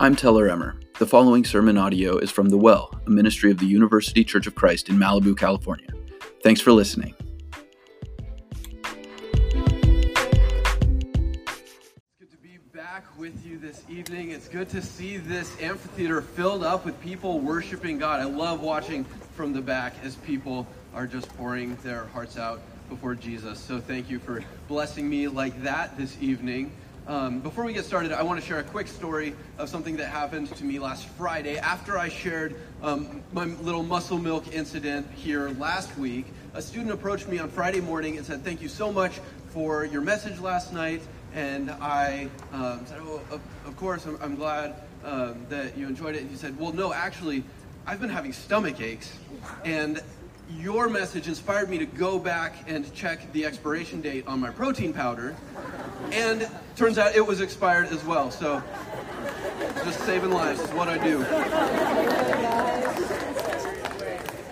I'm 0.00 0.14
Teller 0.14 0.48
Emmer. 0.48 0.78
The 1.00 1.08
following 1.08 1.44
sermon 1.44 1.76
audio 1.76 2.18
is 2.18 2.30
from 2.30 2.50
The 2.50 2.56
Well, 2.56 3.00
a 3.04 3.10
ministry 3.10 3.50
of 3.50 3.58
the 3.58 3.66
University 3.66 4.22
Church 4.22 4.46
of 4.46 4.54
Christ 4.54 4.88
in 4.88 4.94
Malibu, 4.94 5.36
California. 5.36 5.88
Thanks 6.44 6.60
for 6.60 6.70
listening. 6.70 7.16
It's 8.84 8.94
good 12.20 12.30
to 12.30 12.36
be 12.36 12.58
back 12.72 13.06
with 13.18 13.44
you 13.44 13.58
this 13.58 13.82
evening. 13.90 14.30
It's 14.30 14.46
good 14.46 14.68
to 14.68 14.80
see 14.80 15.16
this 15.16 15.60
amphitheater 15.60 16.22
filled 16.22 16.62
up 16.62 16.84
with 16.84 17.00
people 17.00 17.40
worshiping 17.40 17.98
God. 17.98 18.20
I 18.20 18.24
love 18.26 18.60
watching 18.60 19.02
from 19.34 19.52
the 19.52 19.62
back 19.62 19.94
as 20.04 20.14
people 20.14 20.64
are 20.94 21.08
just 21.08 21.28
pouring 21.36 21.74
their 21.82 22.04
hearts 22.06 22.38
out 22.38 22.60
before 22.88 23.16
Jesus. 23.16 23.58
So 23.58 23.80
thank 23.80 24.08
you 24.08 24.20
for 24.20 24.44
blessing 24.68 25.10
me 25.10 25.26
like 25.26 25.60
that 25.64 25.98
this 25.98 26.16
evening. 26.20 26.70
Um, 27.08 27.40
before 27.40 27.64
we 27.64 27.72
get 27.72 27.86
started, 27.86 28.12
I 28.12 28.22
want 28.22 28.38
to 28.38 28.46
share 28.46 28.58
a 28.58 28.62
quick 28.62 28.86
story 28.86 29.34
of 29.56 29.70
something 29.70 29.96
that 29.96 30.08
happened 30.08 30.54
to 30.54 30.62
me 30.62 30.78
last 30.78 31.06
Friday 31.06 31.56
after 31.56 31.96
I 31.96 32.10
shared 32.10 32.54
um, 32.82 33.22
my 33.32 33.46
little 33.46 33.82
muscle 33.82 34.18
milk 34.18 34.52
incident 34.52 35.10
here 35.12 35.48
last 35.52 35.96
week. 35.96 36.26
A 36.52 36.60
student 36.60 36.90
approached 36.92 37.26
me 37.26 37.38
on 37.38 37.48
Friday 37.48 37.80
morning 37.80 38.18
and 38.18 38.26
said, 38.26 38.44
Thank 38.44 38.60
you 38.60 38.68
so 38.68 38.92
much 38.92 39.20
for 39.54 39.86
your 39.86 40.02
message 40.02 40.38
last 40.38 40.74
night. 40.74 41.00
And 41.34 41.70
I 41.70 42.28
um, 42.52 42.84
said, 42.84 42.98
Oh, 43.00 43.22
of, 43.64 43.76
course, 43.78 44.04
I'm, 44.04 44.18
I'm 44.20 44.36
glad 44.36 44.74
um, 45.02 45.46
that 45.48 45.78
you 45.78 45.86
enjoyed 45.86 46.14
it. 46.14 46.20
And 46.20 46.30
he 46.30 46.36
said, 46.36 46.58
Well, 46.58 46.74
no, 46.74 46.92
actually, 46.92 47.42
I've 47.86 48.02
been 48.02 48.10
having 48.10 48.34
stomach 48.34 48.82
aches. 48.82 49.14
And 49.64 50.02
your 50.56 50.88
message 50.88 51.28
inspired 51.28 51.68
me 51.68 51.78
to 51.78 51.86
go 51.86 52.18
back 52.18 52.54
and 52.66 52.92
check 52.94 53.32
the 53.32 53.44
expiration 53.44 54.00
date 54.00 54.26
on 54.26 54.40
my 54.40 54.50
protein 54.50 54.92
powder. 54.92 55.36
And 56.12 56.48
turns 56.76 56.98
out 56.98 57.14
it 57.14 57.26
was 57.26 57.40
expired 57.40 57.88
as 57.88 58.04
well. 58.04 58.30
So 58.30 58.62
just 59.84 60.00
saving 60.00 60.30
lives 60.30 60.60
is 60.60 60.70
what 60.70 60.88
I 60.88 60.98
do. 60.98 61.18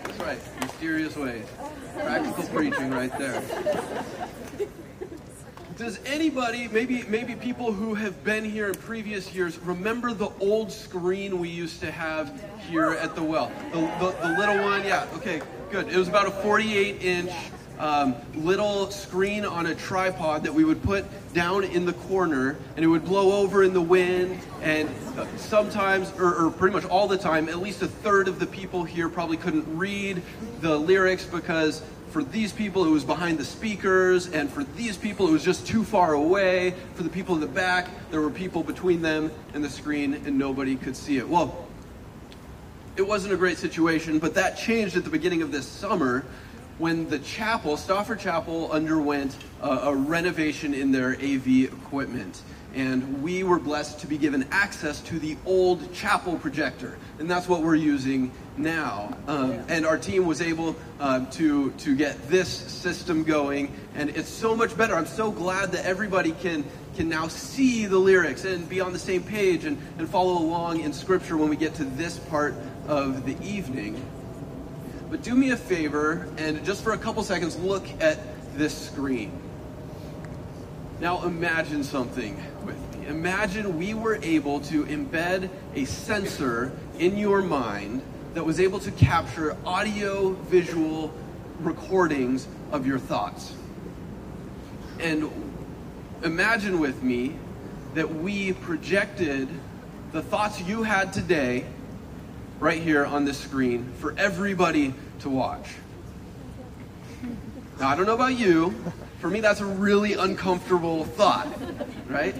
That's 0.02 0.20
right, 0.20 0.38
mysterious 0.60 1.16
ways. 1.16 1.46
Practical 1.94 2.44
preaching 2.44 2.90
right 2.90 3.16
there. 3.18 3.42
Does 5.76 6.00
anybody, 6.06 6.68
maybe 6.68 7.02
maybe 7.02 7.34
people 7.34 7.70
who 7.70 7.94
have 7.94 8.24
been 8.24 8.44
here 8.44 8.68
in 8.68 8.74
previous 8.76 9.34
years, 9.34 9.58
remember 9.58 10.14
the 10.14 10.30
old 10.40 10.72
screen 10.72 11.38
we 11.38 11.50
used 11.50 11.80
to 11.80 11.90
have 11.90 12.42
here 12.70 12.92
at 12.92 13.14
the 13.14 13.22
well? 13.22 13.52
The, 13.72 13.80
the, 13.80 14.16
the 14.22 14.38
little 14.38 14.64
one? 14.64 14.84
Yeah, 14.84 15.06
okay, 15.16 15.42
good. 15.70 15.88
It 15.88 15.96
was 15.96 16.08
about 16.08 16.26
a 16.26 16.30
48 16.30 17.02
inch 17.02 17.32
um, 17.78 18.14
little 18.34 18.90
screen 18.90 19.44
on 19.44 19.66
a 19.66 19.74
tripod 19.74 20.44
that 20.44 20.54
we 20.54 20.64
would 20.64 20.82
put 20.82 21.04
down 21.34 21.64
in 21.64 21.84
the 21.84 21.92
corner 21.92 22.56
and 22.74 22.84
it 22.84 22.88
would 22.88 23.04
blow 23.04 23.42
over 23.42 23.62
in 23.62 23.74
the 23.74 23.80
wind 23.80 24.38
and 24.62 24.88
uh, 25.18 25.26
sometimes 25.36 26.10
or, 26.18 26.46
or, 26.46 26.50
pretty 26.50 26.74
much 26.74 26.86
all 26.86 27.06
the 27.06 27.18
time 27.18 27.50
at 27.50 27.58
least 27.58 27.82
a 27.82 27.86
third 27.86 28.28
of 28.28 28.38
the 28.38 28.46
people 28.46 28.82
here 28.82 29.10
probably 29.10 29.36
couldn't 29.36 29.66
read 29.76 30.22
the 30.62 30.74
lyrics 30.74 31.26
because 31.26 31.82
for 32.10 32.24
these 32.24 32.50
people 32.50 32.86
it 32.86 32.90
was 32.90 33.04
behind 33.04 33.36
the 33.36 33.44
speakers 33.44 34.28
and 34.28 34.50
for 34.50 34.64
these 34.64 34.96
people 34.96 35.28
it 35.28 35.32
was 35.32 35.44
just 35.44 35.66
too 35.66 35.84
far 35.84 36.14
away 36.14 36.72
for 36.94 37.02
the 37.02 37.10
people 37.10 37.34
in 37.34 37.42
the 37.42 37.46
back 37.46 37.90
there 38.10 38.22
were 38.22 38.30
people 38.30 38.62
between 38.62 39.02
them 39.02 39.30
and 39.52 39.62
the 39.62 39.68
screen 39.68 40.14
and 40.14 40.38
nobody 40.38 40.76
could 40.76 40.96
see 40.96 41.18
it 41.18 41.28
well 41.28 41.65
it 42.96 43.06
wasn't 43.06 43.32
a 43.32 43.36
great 43.36 43.58
situation 43.58 44.18
but 44.18 44.34
that 44.34 44.56
changed 44.56 44.96
at 44.96 45.04
the 45.04 45.10
beginning 45.10 45.42
of 45.42 45.52
this 45.52 45.66
summer 45.66 46.24
when 46.78 47.08
the 47.08 47.18
chapel, 47.20 47.76
Stauffer 47.76 48.16
Chapel, 48.16 48.70
underwent 48.70 49.36
a, 49.62 49.68
a, 49.68 49.94
renovation 49.94 50.74
in 50.74 50.92
their 50.92 51.12
AV 51.12 51.64
equipment. 51.64 52.42
And 52.74 53.22
we 53.22 53.42
were 53.42 53.58
blessed 53.58 54.00
to 54.00 54.06
be 54.06 54.18
given 54.18 54.46
access 54.50 55.00
to 55.02 55.18
the 55.18 55.38
old 55.46 55.94
chapel 55.94 56.36
projector. 56.36 56.98
And 57.18 57.30
that's 57.30 57.48
what 57.48 57.62
we're 57.62 57.74
using 57.76 58.30
now. 58.58 59.16
Um, 59.26 59.64
and 59.68 59.86
our 59.86 59.96
team 59.96 60.26
was 60.26 60.42
able 60.42 60.76
uh, 61.00 61.24
to, 61.32 61.70
to 61.70 61.96
get 61.96 62.28
this 62.28 62.48
system 62.48 63.24
going. 63.24 63.74
And 63.94 64.10
it's 64.10 64.28
so 64.28 64.54
much 64.54 64.76
better. 64.76 64.94
I'm 64.94 65.06
so 65.06 65.30
glad 65.30 65.72
that 65.72 65.86
everybody 65.86 66.32
can, 66.32 66.66
can 66.96 67.08
now 67.08 67.28
see 67.28 67.86
the 67.86 67.98
lyrics 67.98 68.44
and 68.44 68.68
be 68.68 68.82
on 68.82 68.92
the 68.92 68.98
same 68.98 69.22
page 69.22 69.64
and, 69.64 69.78
and 69.96 70.06
follow 70.06 70.36
along 70.36 70.80
in 70.80 70.92
Scripture 70.92 71.38
when 71.38 71.48
we 71.48 71.56
get 71.56 71.72
to 71.76 71.84
this 71.84 72.18
part 72.18 72.54
of 72.88 73.24
the 73.26 73.36
evening. 73.46 74.02
But 75.10 75.22
do 75.22 75.34
me 75.34 75.50
a 75.50 75.56
favor 75.56 76.28
and 76.36 76.64
just 76.64 76.82
for 76.82 76.92
a 76.92 76.98
couple 76.98 77.22
seconds 77.22 77.56
look 77.56 77.86
at 78.00 78.18
this 78.56 78.76
screen. 78.86 79.32
Now 81.00 81.24
imagine 81.24 81.84
something 81.84 82.36
with 82.64 82.98
me. 82.98 83.06
Imagine 83.06 83.78
we 83.78 83.94
were 83.94 84.18
able 84.22 84.60
to 84.60 84.84
embed 84.84 85.48
a 85.74 85.84
sensor 85.84 86.72
in 86.98 87.16
your 87.16 87.42
mind 87.42 88.02
that 88.34 88.44
was 88.44 88.60
able 88.60 88.80
to 88.80 88.90
capture 88.90 89.56
audio 89.64 90.30
visual 90.30 91.12
recordings 91.60 92.48
of 92.72 92.86
your 92.86 92.98
thoughts. 92.98 93.54
And 94.98 95.30
imagine 96.22 96.80
with 96.80 97.02
me 97.02 97.36
that 97.94 98.14
we 98.14 98.52
projected 98.52 99.48
the 100.12 100.22
thoughts 100.22 100.60
you 100.60 100.82
had 100.82 101.12
today 101.12 101.64
right 102.58 102.80
here 102.80 103.04
on 103.04 103.24
this 103.24 103.38
screen 103.38 103.92
for 103.98 104.14
everybody 104.16 104.94
to 105.20 105.28
watch. 105.30 105.68
Now, 107.78 107.88
I 107.88 107.96
don't 107.96 108.06
know 108.06 108.14
about 108.14 108.38
you. 108.38 108.74
For 109.20 109.28
me, 109.28 109.40
that's 109.40 109.60
a 109.60 109.66
really 109.66 110.14
uncomfortable 110.14 111.04
thought, 111.04 111.46
right? 112.08 112.34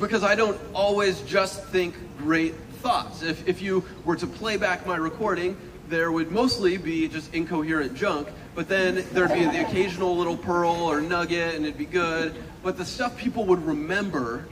Because 0.00 0.22
I 0.22 0.34
don't 0.34 0.58
always 0.74 1.20
just 1.22 1.64
think 1.64 1.94
great 2.18 2.54
thoughts. 2.80 3.22
If, 3.22 3.46
if 3.46 3.60
you 3.60 3.84
were 4.04 4.16
to 4.16 4.26
play 4.26 4.56
back 4.56 4.86
my 4.86 4.96
recording, 4.96 5.56
there 5.88 6.12
would 6.12 6.30
mostly 6.30 6.76
be 6.76 7.08
just 7.08 7.32
incoherent 7.34 7.94
junk, 7.94 8.28
but 8.54 8.68
then 8.68 9.04
there'd 9.12 9.32
be 9.32 9.44
the 9.44 9.66
occasional 9.66 10.16
little 10.16 10.36
pearl 10.36 10.74
or 10.74 11.00
nugget, 11.00 11.54
and 11.54 11.64
it'd 11.64 11.78
be 11.78 11.86
good. 11.86 12.34
But 12.62 12.76
the 12.76 12.84
stuff 12.84 13.16
people 13.16 13.44
would 13.46 13.64
remember 13.64 14.46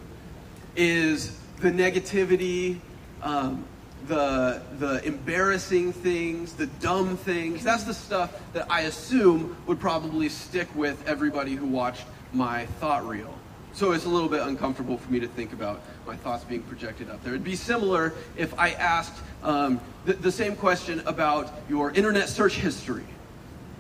is 0.75 1.39
the 1.61 1.71
negativity, 1.71 2.81
um, 3.23 3.65
the, 4.07 4.63
the 4.79 5.05
embarrassing 5.05 5.93
things, 5.93 6.53
the 6.55 6.67
dumb 6.67 7.17
things. 7.17 7.65
That's 7.65 7.85
the 7.85 7.95
stuff 7.95 8.41
that 8.53 8.71
I 8.71 8.83
assume 8.83 9.57
would 9.67 9.81
probably 9.81 10.29
stick 10.29 10.69
with 10.75 11.07
everybody 11.09 11.55
who 11.55 11.67
watched 11.67 12.05
my 12.33 12.67
thought 12.81 13.07
reel. 13.07 13.33
So 13.73 13.93
it's 13.93 14.07
a 14.07 14.09
little 14.09 14.29
bit 14.29 14.41
uncomfortable 14.41 14.97
for 14.97 15.13
me 15.13 15.21
to 15.21 15.29
think 15.29 15.53
about 15.53 15.83
my 16.07 16.17
thoughts 16.17 16.45
being 16.45 16.63
projected 16.63 17.11
up 17.11 17.23
there. 17.23 17.35
It'd 17.35 17.45
be 17.45 17.57
similar 17.57 18.15
if 18.37 18.59
I 18.59 18.71
asked 18.71 19.23
um, 19.43 19.81
the, 20.07 20.15
the 20.15 20.33
same 20.33 20.57
question 20.57 21.01
about 21.01 21.53
your 21.69 21.91
internet 21.91 22.29
search 22.29 22.55
history. 22.55 23.05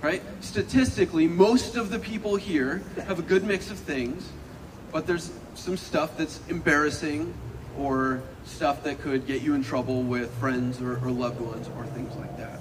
Right? 0.03 0.23
Statistically, 0.41 1.27
most 1.27 1.77
of 1.77 1.91
the 1.91 1.99
people 1.99 2.37
here 2.37 2.83
have 3.07 3.19
a 3.19 3.23
good 3.23 3.45
mix 3.45 3.71
of 3.71 3.79
things, 3.79 4.29
but 4.93 5.07
there's 5.07 5.33
some 5.55 5.79
stuff 5.79 6.19
that's 6.19 6.41
embarrassing 6.49 7.33
or 7.79 8.23
stuff 8.45 8.83
that 8.85 9.01
could 9.01 9.27
get 9.27 9.43
you 9.43 9.55
in 9.55 9.63
trouble 9.63 10.03
with 10.03 10.33
friends 10.35 10.81
or, 10.81 10.97
or 11.05 11.11
loved 11.11 11.41
ones 11.41 11.69
or 11.77 11.87
things 11.87 12.15
like 12.17 12.37
that. 12.39 12.59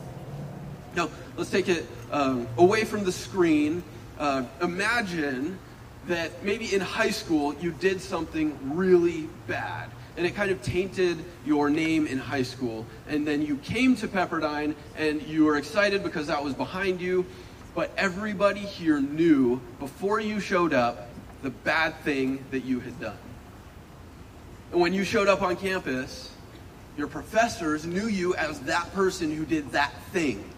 Now, 0.96 1.10
let's 1.36 1.50
take 1.50 1.68
it 1.68 1.86
um, 2.12 2.48
away 2.58 2.86
from 2.86 3.04
the 3.04 3.12
screen. 3.12 3.84
Uh, 4.18 4.44
imagine 4.62 5.60
that 6.08 6.44
maybe 6.44 6.74
in 6.74 6.82
high 6.82 7.10
school 7.10 7.54
you 7.56 7.72
did 7.72 8.00
something 8.00 8.58
really 8.76 9.28
bad 9.48 9.90
and 10.18 10.26
it 10.26 10.36
kind 10.36 10.52
of 10.52 10.62
tainted 10.62 11.24
your 11.46 11.70
name 11.70 12.08
in 12.08 12.18
high 12.18 12.44
school. 12.44 12.86
And 13.08 13.28
then 13.28 13.42
you 13.42 13.58
came 13.58 13.96
to 13.98 14.08
Pepperdine 14.08 14.76
and 14.98 15.22
you 15.24 15.46
were 15.46 15.58
excited 15.58 16.04
because 16.04 16.28
that 16.28 16.42
was 16.42 16.54
behind 16.54 17.02
you, 17.02 17.26
but 17.74 17.92
everybody 17.98 18.62
here 18.62 19.02
knew 19.02 19.60
before 19.80 20.20
you 20.20 20.40
showed 20.40 20.74
up 20.74 21.10
the 21.42 21.50
bad 21.50 22.00
thing 22.02 22.44
that 22.52 22.64
you 22.64 22.80
had 22.80 23.00
done. 23.00 23.18
And 24.72 24.82
when 24.82 24.94
you 24.94 25.04
showed 25.04 25.28
up 25.28 25.42
on 25.42 25.56
campus, 25.56 26.32
your 26.98 27.08
professors 27.08 27.86
knew 27.86 28.08
you 28.08 28.36
as 28.36 28.60
that 28.62 28.94
person 28.94 29.32
who 29.32 29.46
did 29.46 29.72
that 29.72 29.94
thing. 30.12 30.50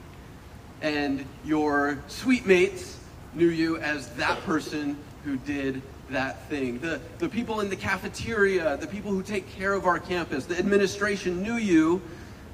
And 0.81 1.25
your 1.44 2.04
suite 2.07 2.45
mates 2.45 3.00
knew 3.33 3.48
you 3.48 3.77
as 3.77 4.09
that 4.12 4.39
person 4.44 4.98
who 5.24 5.38
did 5.38 5.81
that 6.09 6.48
thing. 6.48 6.80
The, 6.80 7.01
the 7.18 7.27
people 7.27 7.59
in 7.59 7.69
the 7.69 7.75
cafeteria, 7.75 8.77
the 8.77 8.88
people 8.88 9.12
who 9.12 9.24
take 9.24 9.50
care 9.50 9.74
of 9.74 9.86
our 9.86 10.00
campus, 10.00 10.45
the 10.45 10.57
administration 10.57 11.42
knew 11.42 11.56
you 11.56 12.01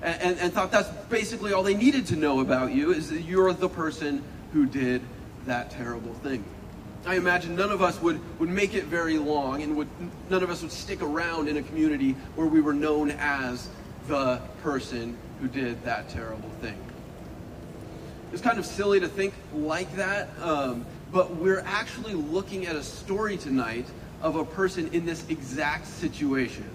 and, 0.02 0.22
and, 0.22 0.40
and 0.40 0.54
thought 0.54 0.72
that's 0.72 0.90
basically 1.08 1.54
all 1.54 1.64
they 1.64 1.76
needed 1.76 2.06
to 2.08 2.16
know 2.16 2.40
about 2.40 2.74
you 2.74 2.92
is 2.92 3.10
that 3.10 3.22
you're 3.22 3.54
the 3.54 3.70
person 3.70 4.24
who 4.54 4.66
did 4.66 5.02
that 5.46 5.72
terrible 5.72 6.14
thing. 6.16 6.44
I 7.06 7.16
imagine 7.16 7.56
none 7.56 7.72
of 7.72 7.82
us 7.82 8.02
would, 8.02 8.20
would 8.40 8.50
make 8.50 8.74
it 8.76 8.86
very 8.86 9.18
long 9.18 9.62
and 9.62 9.76
would, 9.76 9.90
none 10.30 10.42
of 10.42 10.50
us 10.50 10.62
would 10.62 10.72
stick 10.72 11.02
around 11.02 11.50
in 11.50 11.58
a 11.58 11.62
community 11.62 12.14
where 12.36 12.48
we 12.48 12.62
were 12.62 12.74
known 12.74 13.12
as 13.12 13.68
the 14.08 14.40
person 14.62 15.18
who 15.42 15.48
did 15.50 15.84
that 15.84 16.08
terrible 16.10 16.50
thing. 16.62 16.78
It's 18.32 18.42
kind 18.42 18.58
of 18.58 18.66
silly 18.66 19.00
to 19.02 19.08
think 19.08 19.34
like 19.54 19.94
that, 19.98 20.30
um, 20.42 20.86
but 21.12 21.36
we're 21.36 21.64
actually 21.66 22.14
looking 22.14 22.68
at 22.68 22.76
a 22.76 22.84
story 22.84 23.38
tonight 23.38 23.86
of 24.22 24.38
a 24.38 24.46
person 24.46 24.90
in 24.94 25.06
this 25.06 25.28
exact 25.30 25.88
situation. 25.88 26.70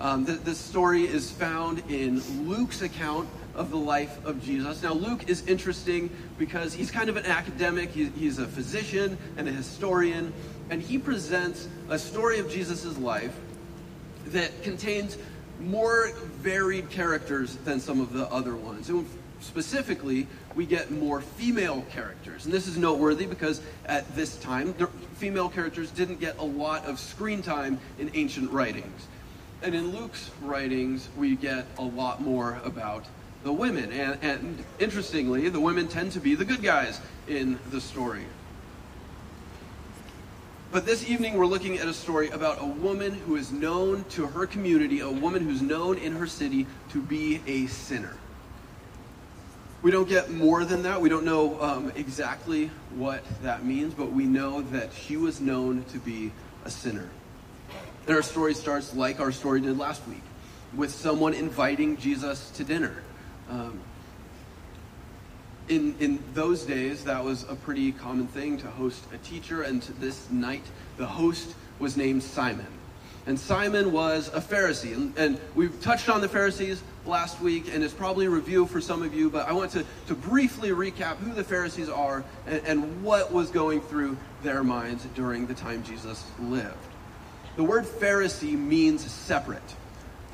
Um, 0.00 0.24
th- 0.26 0.40
this 0.40 0.58
story 0.58 1.02
is 1.02 1.30
found 1.30 1.82
in 1.90 2.20
Luke's 2.48 2.82
account 2.82 3.28
of 3.56 3.70
the 3.70 3.76
life 3.76 4.24
of 4.24 4.42
Jesus. 4.42 4.82
Now, 4.82 4.92
Luke 4.92 5.28
is 5.28 5.46
interesting 5.46 6.10
because 6.38 6.72
he's 6.72 6.90
kind 6.90 7.08
of 7.08 7.16
an 7.16 7.26
academic, 7.26 7.90
he's 7.90 8.38
a 8.38 8.46
physician 8.46 9.18
and 9.36 9.48
a 9.48 9.52
historian, 9.52 10.32
and 10.70 10.80
he 10.80 10.98
presents 10.98 11.68
a 11.88 11.98
story 11.98 12.38
of 12.38 12.50
Jesus' 12.50 12.96
life 12.98 13.34
that 14.26 14.62
contains 14.62 15.18
more 15.60 16.12
varied 16.38 16.90
characters 16.90 17.56
than 17.64 17.80
some 17.80 18.00
of 18.00 18.12
the 18.12 18.30
other 18.30 18.54
ones. 18.54 18.88
And 18.88 19.08
specifically, 19.40 20.26
we 20.54 20.66
get 20.66 20.90
more 20.90 21.20
female 21.20 21.84
characters. 21.90 22.44
And 22.44 22.52
this 22.52 22.66
is 22.66 22.76
noteworthy 22.76 23.26
because 23.26 23.60
at 23.86 24.14
this 24.14 24.36
time, 24.38 24.74
female 25.14 25.48
characters 25.48 25.90
didn't 25.90 26.20
get 26.20 26.38
a 26.38 26.44
lot 26.44 26.84
of 26.86 26.98
screen 26.98 27.42
time 27.42 27.78
in 27.98 28.10
ancient 28.14 28.50
writings. 28.50 29.06
And 29.62 29.74
in 29.74 29.90
Luke's 29.90 30.30
writings, 30.42 31.08
we 31.16 31.36
get 31.36 31.66
a 31.78 31.82
lot 31.82 32.20
more 32.20 32.60
about 32.64 33.06
the 33.46 33.52
women. 33.52 33.92
And, 33.92 34.18
and 34.22 34.64
interestingly, 34.80 35.48
the 35.48 35.60
women 35.60 35.86
tend 35.86 36.10
to 36.12 36.20
be 36.20 36.34
the 36.34 36.44
good 36.44 36.62
guys 36.62 37.00
in 37.28 37.58
the 37.70 37.80
story. 37.80 38.24
But 40.72 40.84
this 40.84 41.08
evening, 41.08 41.34
we're 41.34 41.46
looking 41.46 41.78
at 41.78 41.86
a 41.86 41.94
story 41.94 42.28
about 42.30 42.60
a 42.60 42.66
woman 42.66 43.14
who 43.14 43.36
is 43.36 43.52
known 43.52 44.04
to 44.10 44.26
her 44.26 44.46
community, 44.46 44.98
a 44.98 45.08
woman 45.08 45.42
who's 45.42 45.62
known 45.62 45.96
in 45.96 46.12
her 46.16 46.26
city 46.26 46.66
to 46.90 47.00
be 47.00 47.40
a 47.46 47.68
sinner. 47.68 48.16
We 49.80 49.92
don't 49.92 50.08
get 50.08 50.28
more 50.28 50.64
than 50.64 50.82
that. 50.82 51.00
We 51.00 51.08
don't 51.08 51.24
know 51.24 51.62
um, 51.62 51.92
exactly 51.94 52.72
what 52.96 53.22
that 53.42 53.64
means, 53.64 53.94
but 53.94 54.10
we 54.10 54.24
know 54.24 54.62
that 54.62 54.92
she 54.92 55.16
was 55.16 55.40
known 55.40 55.84
to 55.92 55.98
be 55.98 56.32
a 56.64 56.70
sinner. 56.70 57.08
And 58.08 58.16
our 58.16 58.22
story 58.22 58.54
starts 58.54 58.92
like 58.92 59.20
our 59.20 59.30
story 59.30 59.60
did 59.60 59.78
last 59.78 60.06
week, 60.08 60.24
with 60.74 60.90
someone 60.90 61.32
inviting 61.32 61.96
Jesus 61.96 62.50
to 62.50 62.64
dinner. 62.64 63.04
Um, 63.50 63.80
in, 65.68 65.96
in 65.98 66.22
those 66.34 66.64
days, 66.64 67.04
that 67.04 67.24
was 67.24 67.44
a 67.48 67.56
pretty 67.56 67.92
common 67.92 68.26
thing 68.28 68.58
to 68.58 68.68
host 68.68 69.04
a 69.12 69.18
teacher, 69.18 69.62
and 69.62 69.82
this 70.00 70.30
night, 70.30 70.62
the 70.96 71.06
host 71.06 71.54
was 71.78 71.96
named 71.96 72.22
Simon. 72.22 72.66
And 73.26 73.38
Simon 73.38 73.90
was 73.90 74.28
a 74.28 74.40
Pharisee. 74.40 74.94
And, 74.94 75.18
and 75.18 75.40
we've 75.56 75.80
touched 75.82 76.08
on 76.08 76.20
the 76.20 76.28
Pharisees 76.28 76.80
last 77.04 77.40
week, 77.40 77.74
and 77.74 77.82
it's 77.82 77.92
probably 77.92 78.26
a 78.26 78.30
review 78.30 78.66
for 78.66 78.80
some 78.80 79.02
of 79.02 79.12
you, 79.12 79.28
but 79.28 79.48
I 79.48 79.52
want 79.52 79.72
to, 79.72 79.84
to 80.06 80.14
briefly 80.14 80.70
recap 80.70 81.16
who 81.16 81.34
the 81.34 81.42
Pharisees 81.42 81.88
are 81.88 82.24
and, 82.46 82.62
and 82.66 83.02
what 83.02 83.32
was 83.32 83.50
going 83.50 83.80
through 83.80 84.16
their 84.44 84.62
minds 84.62 85.04
during 85.16 85.46
the 85.46 85.54
time 85.54 85.82
Jesus 85.82 86.24
lived. 86.40 86.76
The 87.56 87.64
word 87.64 87.84
Pharisee 87.84 88.56
means 88.56 89.04
separate. 89.10 89.74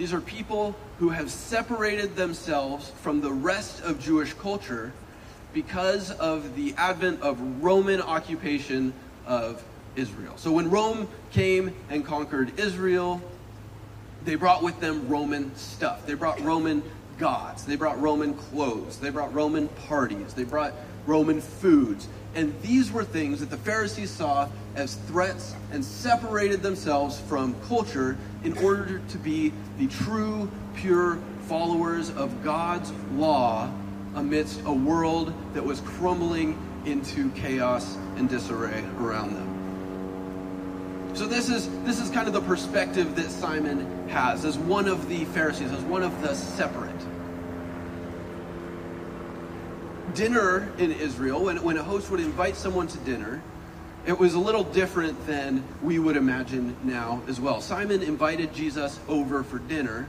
These 0.03 0.13
are 0.13 0.21
people 0.21 0.75
who 0.99 1.11
have 1.11 1.31
separated 1.31 2.17
themselves 2.17 2.91
from 3.03 3.21
the 3.21 3.31
rest 3.31 3.85
of 3.85 4.01
Jewish 4.01 4.33
culture 4.33 4.93
because 5.53 6.11
of 6.11 6.57
the 6.57 6.75
advent 6.77 7.23
of 7.23 7.63
Roman 7.63 8.01
occupation 8.01 8.95
of 9.29 9.63
Israel. 9.95 10.33
So 10.39 10.51
when 10.51 10.71
Rome 10.71 11.07
came 11.31 11.73
and 11.89 12.05
conquered 12.05 12.59
Israel, 12.59 13.23
they 14.25 14.35
brought 14.35 14.65
with 14.65 14.81
them 14.81 15.07
Roman 15.07 15.55
stuff. 15.55 16.05
They 16.05 16.15
brought 16.15 16.41
Roman 16.41 16.83
gods. 17.19 17.65
They 17.65 17.77
brought 17.77 18.03
Roman 18.03 18.35
clothes. 18.35 18.99
They 18.99 19.11
brought 19.11 19.33
Roman 19.33 19.69
parties. 19.69 20.35
They 20.35 20.43
brought 20.43 20.75
Roman 21.07 21.41
foods. 21.41 22.09
And 22.35 22.55
these 22.63 22.91
were 22.91 23.05
things 23.05 23.41
that 23.41 23.51
the 23.51 23.59
Pharisees 23.59 24.11
saw 24.11 24.49
as 24.75 24.95
threats 25.07 25.55
and 25.71 25.85
separated 25.85 26.63
themselves 26.63 27.21
from 27.21 27.55
culture 27.63 28.17
in 28.43 28.57
order 28.59 29.01
to 29.11 29.19
be 29.19 29.53
the 29.79 29.87
true, 29.89 30.51
pure 30.75 31.19
followers 31.43 32.11
of 32.11 32.43
God's 32.43 32.91
law 33.13 33.71
amidst 34.15 34.61
a 34.65 34.73
world 34.73 35.33
that 35.55 35.65
was 35.65 35.81
crumbling 35.81 36.59
into 36.87 37.31
chaos 37.33 37.97
and 38.17 38.29
disarray 38.29 38.85
around 38.99 39.35
them. 39.35 39.53
So 41.15 41.27
this 41.27 41.51
is 41.51 41.69
this 41.85 42.01
is 42.01 42.09
kind 42.09 42.27
of 42.27 42.33
the 42.33 42.41
perspective 42.41 43.15
that 43.17 43.31
Simon 43.31 44.09
has 44.09 44.47
as 44.47 44.57
one 44.57 44.89
of 44.89 45.09
the 45.09 45.27
Pharisees, 45.27 45.71
as 45.71 45.83
one 45.83 46.03
of 46.03 46.23
the 46.23 46.35
separate. 46.35 46.91
Dinner 50.15 50.71
in 50.79 50.93
Israel, 50.93 51.45
when, 51.45 51.63
when 51.63 51.79
a 51.79 51.83
host 51.83 52.11
would 52.11 52.21
invite 52.21 52.57
someone 52.57 52.87
to 52.89 52.99
dinner, 52.99 53.43
it 54.05 54.19
was 54.19 54.35
a 54.35 54.39
little 54.39 54.65
different 54.65 55.27
than 55.27 55.65
we 55.81 55.99
would 55.99 56.17
imagine 56.17 56.77
now 56.83 57.23
as 57.29 57.41
well. 57.41 57.61
Simon 57.61 58.03
invited 58.03 58.53
Jesus 58.53 59.01
over 59.09 59.43
for 59.43 59.59
dinner, 59.59 60.09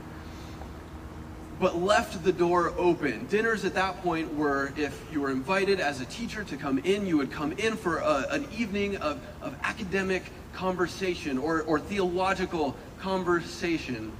but 1.58 1.76
left 1.76 2.22
the 2.22 2.32
door 2.32 2.74
open. 2.76 3.26
Dinners 3.26 3.64
at 3.64 3.74
that 3.74 4.02
point 4.02 4.34
were 4.34 4.72
if 4.76 5.00
you 5.12 5.20
were 5.20 5.30
invited 5.30 5.80
as 5.80 6.00
a 6.00 6.04
teacher 6.06 6.44
to 6.44 6.56
come 6.56 6.78
in, 6.80 7.06
you 7.06 7.16
would 7.16 7.30
come 7.30 7.52
in 7.52 7.76
for 7.76 7.98
a, 7.98 8.26
an 8.30 8.46
evening 8.56 8.96
of, 8.96 9.20
of 9.40 9.56
academic 9.62 10.24
conversation 10.52 11.38
or, 11.38 11.62
or 11.62 11.78
theological 11.80 12.76
conversation. 12.98 14.12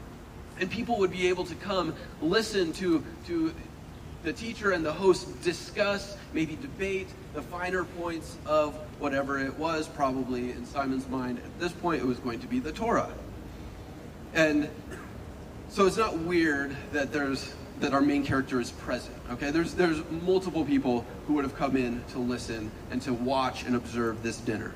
And 0.60 0.70
people 0.70 0.98
would 0.98 1.10
be 1.10 1.26
able 1.28 1.44
to 1.46 1.54
come 1.56 1.94
listen 2.22 2.72
to, 2.74 3.04
to 3.26 3.52
the 4.24 4.32
teacher 4.32 4.72
and 4.72 4.84
the 4.84 4.92
host 4.92 5.42
discuss, 5.42 6.16
maybe 6.32 6.56
debate 6.56 7.08
the 7.34 7.42
finer 7.42 7.84
points 7.84 8.36
of 8.46 8.74
whatever 8.98 9.38
it 9.38 9.56
was, 9.58 9.86
probably 9.86 10.50
in 10.50 10.64
Simon's 10.64 11.06
mind. 11.08 11.38
At 11.38 11.60
this 11.60 11.72
point, 11.72 12.02
it 12.02 12.06
was 12.06 12.18
going 12.18 12.40
to 12.40 12.46
be 12.46 12.58
the 12.58 12.72
Torah. 12.72 13.12
And 14.32 14.68
so 15.68 15.86
it's 15.86 15.98
not 15.98 16.16
weird 16.18 16.76
that 16.92 17.12
there's 17.12 17.54
that 17.80 17.92
our 17.92 18.00
main 18.00 18.24
character 18.24 18.60
is 18.60 18.70
present. 18.70 19.16
Okay, 19.30 19.50
there's 19.50 19.74
there's 19.74 20.00
multiple 20.10 20.64
people 20.64 21.04
who 21.26 21.34
would 21.34 21.44
have 21.44 21.56
come 21.56 21.76
in 21.76 22.02
to 22.12 22.18
listen 22.18 22.70
and 22.90 23.02
to 23.02 23.12
watch 23.12 23.64
and 23.64 23.76
observe 23.76 24.22
this 24.22 24.38
dinner. 24.38 24.72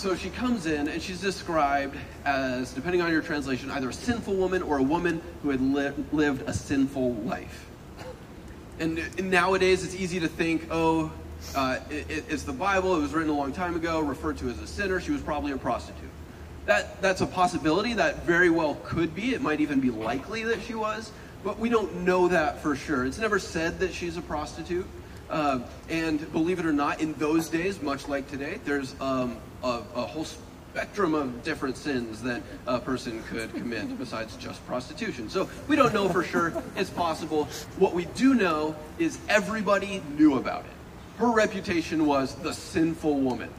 So 0.00 0.16
she 0.16 0.30
comes 0.30 0.64
in 0.64 0.88
and 0.88 1.02
she's 1.02 1.20
described 1.20 1.94
as, 2.24 2.72
depending 2.72 3.02
on 3.02 3.12
your 3.12 3.20
translation, 3.20 3.70
either 3.70 3.90
a 3.90 3.92
sinful 3.92 4.34
woman 4.34 4.62
or 4.62 4.78
a 4.78 4.82
woman 4.82 5.20
who 5.42 5.50
had 5.50 5.60
li- 5.60 5.92
lived 6.10 6.48
a 6.48 6.54
sinful 6.54 7.16
life. 7.16 7.66
And, 8.78 8.98
and, 8.98 9.30
nowadays 9.30 9.84
it's 9.84 9.94
easy 9.94 10.18
to 10.20 10.26
think, 10.26 10.68
oh, 10.70 11.12
uh, 11.54 11.80
it, 11.90 12.24
it's 12.30 12.44
the 12.44 12.52
Bible, 12.54 12.96
it 12.96 13.00
was 13.02 13.12
written 13.12 13.28
a 13.28 13.36
long 13.36 13.52
time 13.52 13.76
ago, 13.76 14.00
referred 14.00 14.38
to 14.38 14.48
as 14.48 14.58
a 14.60 14.66
sinner, 14.66 15.02
she 15.02 15.10
was 15.10 15.20
probably 15.20 15.52
a 15.52 15.58
prostitute. 15.58 16.08
That, 16.64 17.02
that's 17.02 17.20
a 17.20 17.26
possibility. 17.26 17.92
That 17.92 18.24
very 18.24 18.48
well 18.48 18.76
could 18.82 19.14
be. 19.14 19.34
It 19.34 19.42
might 19.42 19.60
even 19.60 19.80
be 19.80 19.90
likely 19.90 20.44
that 20.44 20.62
she 20.62 20.74
was, 20.74 21.12
but 21.44 21.58
we 21.58 21.68
don't 21.68 22.06
know 22.06 22.26
that 22.28 22.62
for 22.62 22.74
sure. 22.74 23.04
It's 23.04 23.18
never 23.18 23.38
said 23.38 23.80
that 23.80 23.92
she's 23.92 24.16
a 24.16 24.22
prostitute. 24.22 24.86
Uh, 25.28 25.60
and 25.90 26.32
believe 26.32 26.58
it 26.58 26.64
or 26.64 26.72
not, 26.72 27.02
in 27.02 27.12
those 27.14 27.50
days, 27.50 27.82
much 27.82 28.08
like 28.08 28.28
today, 28.30 28.60
there's 28.64 28.98
um, 29.00 29.36
a, 29.62 29.82
a, 29.94 30.06
whole 30.06 30.24
spectrum 30.24 31.14
of 31.14 31.42
different 31.42 31.76
sins 31.76 32.22
that 32.22 32.42
a 32.66 32.78
person 32.78 33.22
could 33.24 33.52
commit 33.54 33.98
besides 33.98 34.36
just 34.36 34.64
prostitution. 34.66 35.28
So 35.28 35.48
we 35.68 35.76
don't 35.76 35.92
know 35.92 36.08
for 36.08 36.22
sure. 36.22 36.52
It's 36.76 36.90
possible. 36.90 37.46
What 37.78 37.92
we 37.92 38.04
do 38.06 38.34
know 38.34 38.76
is 38.98 39.18
everybody 39.28 40.02
knew 40.16 40.36
about 40.36 40.64
it. 40.64 40.70
Her 41.18 41.30
reputation 41.30 42.06
was 42.06 42.34
the 42.36 42.52
sinful 42.52 43.20
woman. 43.20 43.50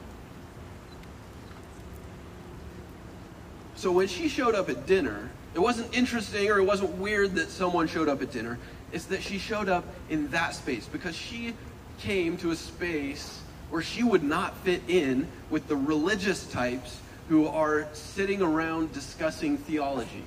So 3.76 3.92
when 3.92 4.08
she 4.08 4.28
showed 4.28 4.54
up 4.54 4.68
at 4.68 4.86
dinner, 4.86 5.30
it 5.54 5.58
wasn't 5.58 5.94
interesting 5.94 6.50
or 6.50 6.58
it 6.58 6.64
wasn't 6.64 6.90
weird 6.98 7.34
that 7.34 7.50
someone 7.50 7.88
showed 7.88 8.08
up 8.08 8.22
at 8.22 8.32
dinner. 8.32 8.58
It's 8.92 9.06
that 9.06 9.22
she 9.22 9.38
showed 9.38 9.68
up 9.68 9.84
in 10.08 10.28
that 10.30 10.54
space 10.54 10.86
because 10.86 11.16
she 11.16 11.54
came 11.98 12.36
to 12.38 12.52
a 12.52 12.56
space 12.56 13.40
where 13.72 13.80
she 13.80 14.02
would 14.02 14.22
not 14.22 14.54
fit 14.58 14.82
in 14.86 15.26
with 15.48 15.66
the 15.66 15.74
religious 15.74 16.46
types 16.48 17.00
who 17.30 17.46
are 17.46 17.88
sitting 17.94 18.42
around 18.42 18.92
discussing 18.92 19.56
theology. 19.56 20.26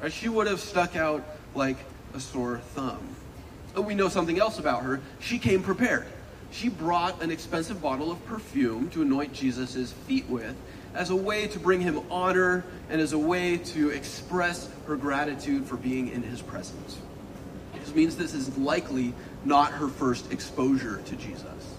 Or 0.00 0.08
she 0.08 0.28
would 0.28 0.46
have 0.46 0.60
stuck 0.60 0.94
out 0.94 1.24
like 1.56 1.76
a 2.14 2.20
sore 2.20 2.58
thumb. 2.58 3.00
But 3.74 3.82
we 3.82 3.96
know 3.96 4.08
something 4.08 4.38
else 4.38 4.60
about 4.60 4.84
her. 4.84 5.00
She 5.18 5.40
came 5.40 5.64
prepared. 5.64 6.06
She 6.52 6.68
brought 6.68 7.20
an 7.20 7.32
expensive 7.32 7.82
bottle 7.82 8.12
of 8.12 8.24
perfume 8.24 8.88
to 8.90 9.02
anoint 9.02 9.32
Jesus' 9.32 9.90
feet 10.06 10.28
with 10.28 10.54
as 10.94 11.10
a 11.10 11.16
way 11.16 11.48
to 11.48 11.58
bring 11.58 11.80
him 11.80 12.02
honor 12.08 12.64
and 12.88 13.00
as 13.00 13.14
a 13.14 13.18
way 13.18 13.56
to 13.56 13.90
express 13.90 14.70
her 14.86 14.94
gratitude 14.94 15.64
for 15.64 15.76
being 15.76 16.06
in 16.06 16.22
his 16.22 16.40
presence. 16.40 16.98
This 17.80 17.92
means 17.92 18.14
this 18.14 18.32
is 18.32 18.56
likely 18.56 19.12
not 19.44 19.72
her 19.72 19.88
first 19.88 20.30
exposure 20.30 21.02
to 21.06 21.16
Jesus. 21.16 21.74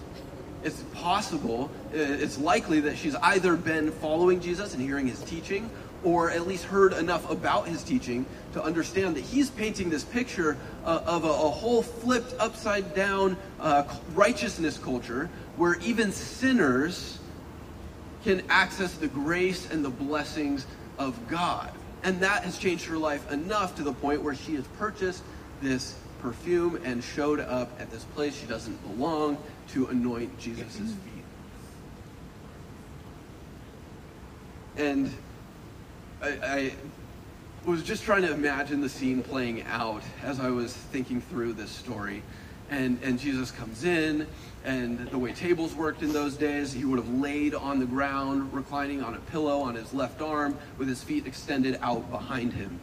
It's 0.66 0.82
possible, 0.94 1.70
it's 1.92 2.38
likely 2.38 2.80
that 2.80 2.98
she's 2.98 3.14
either 3.14 3.54
been 3.54 3.92
following 3.92 4.40
Jesus 4.40 4.74
and 4.74 4.82
hearing 4.82 5.06
his 5.06 5.22
teaching, 5.22 5.70
or 6.02 6.28
at 6.32 6.48
least 6.48 6.64
heard 6.64 6.92
enough 6.92 7.30
about 7.30 7.68
his 7.68 7.84
teaching 7.84 8.26
to 8.52 8.60
understand 8.60 9.14
that 9.14 9.22
he's 9.22 9.48
painting 9.48 9.90
this 9.90 10.02
picture 10.02 10.56
uh, 10.84 11.02
of 11.06 11.24
a, 11.24 11.28
a, 11.28 11.30
whole 11.30 11.84
flipped 11.84 12.34
upside 12.40 12.96
down 12.96 13.36
uh, 13.60 13.84
righteousness 14.14 14.76
culture 14.76 15.30
where 15.56 15.76
even 15.82 16.10
sinners 16.10 17.20
can 18.24 18.42
access 18.48 18.94
the 18.94 19.06
grace 19.06 19.70
and 19.70 19.84
the 19.84 19.90
blessings 19.90 20.66
of 20.98 21.28
God. 21.28 21.70
And 22.02 22.18
that 22.22 22.42
has 22.42 22.58
changed 22.58 22.86
her 22.86 22.98
life 22.98 23.30
enough 23.30 23.76
to 23.76 23.84
the 23.84 23.92
point 23.92 24.20
where 24.20 24.34
she 24.34 24.56
has 24.56 24.66
purchased 24.78 25.22
this 25.62 25.94
perfume 26.20 26.80
and 26.84 27.02
showed 27.02 27.40
up 27.40 27.70
at 27.80 27.90
this 27.90 28.04
place 28.04 28.36
she 28.36 28.46
doesn't 28.46 28.76
belong 28.96 29.38
to 29.68 29.86
anoint 29.86 30.38
Jesus' 30.38 30.76
feet. 30.76 31.24
And 34.76 35.12
I, 36.22 36.28
I 36.28 36.72
was 37.64 37.82
just 37.82 38.04
trying 38.04 38.22
to 38.22 38.32
imagine 38.32 38.80
the 38.80 38.88
scene 38.88 39.22
playing 39.22 39.62
out 39.62 40.02
as 40.22 40.38
I 40.38 40.50
was 40.50 40.72
thinking 40.72 41.20
through 41.20 41.54
this 41.54 41.70
story. 41.70 42.22
And, 42.70 42.98
and 43.02 43.18
Jesus 43.18 43.50
comes 43.52 43.84
in, 43.84 44.26
and 44.64 45.08
the 45.10 45.18
way 45.18 45.32
tables 45.32 45.74
worked 45.74 46.02
in 46.02 46.12
those 46.12 46.36
days, 46.36 46.72
he 46.72 46.84
would 46.84 46.98
have 46.98 47.08
laid 47.08 47.54
on 47.54 47.78
the 47.78 47.86
ground, 47.86 48.52
reclining 48.52 49.02
on 49.02 49.14
a 49.14 49.20
pillow 49.20 49.60
on 49.60 49.76
his 49.76 49.94
left 49.94 50.20
arm, 50.20 50.58
with 50.76 50.88
his 50.88 51.02
feet 51.02 51.26
extended 51.26 51.78
out 51.80 52.10
behind 52.10 52.52
him. 52.52 52.80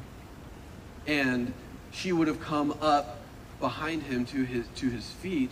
And 1.06 1.54
she 1.92 2.14
would 2.14 2.28
have 2.28 2.40
come 2.40 2.76
up 2.82 3.20
behind 3.64 4.04
him 4.04 4.26
to 4.26 4.44
his, 4.44 4.66
to 4.76 4.90
his 4.90 5.10
feet. 5.10 5.52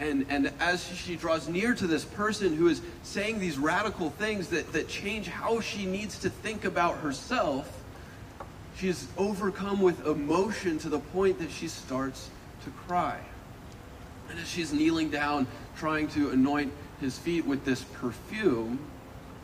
And, 0.00 0.26
and 0.28 0.52
as 0.58 0.84
she 0.88 1.14
draws 1.14 1.48
near 1.48 1.72
to 1.72 1.86
this 1.86 2.04
person 2.04 2.56
who 2.56 2.66
is 2.66 2.82
saying 3.04 3.38
these 3.38 3.56
radical 3.56 4.10
things 4.10 4.48
that, 4.48 4.72
that 4.72 4.88
change 4.88 5.28
how 5.28 5.60
she 5.60 5.86
needs 5.86 6.18
to 6.18 6.30
think 6.30 6.64
about 6.64 6.98
herself, 6.98 7.80
she 8.76 8.88
is 8.88 9.06
overcome 9.16 9.80
with 9.80 10.04
emotion 10.04 10.80
to 10.80 10.88
the 10.88 10.98
point 10.98 11.38
that 11.38 11.52
she 11.52 11.68
starts 11.68 12.28
to 12.64 12.70
cry. 12.70 13.20
And 14.28 14.40
as 14.40 14.48
she's 14.48 14.72
kneeling 14.72 15.08
down, 15.08 15.46
trying 15.76 16.08
to 16.08 16.30
anoint 16.30 16.72
his 17.00 17.16
feet 17.16 17.46
with 17.46 17.64
this 17.64 17.84
perfume, 17.84 18.80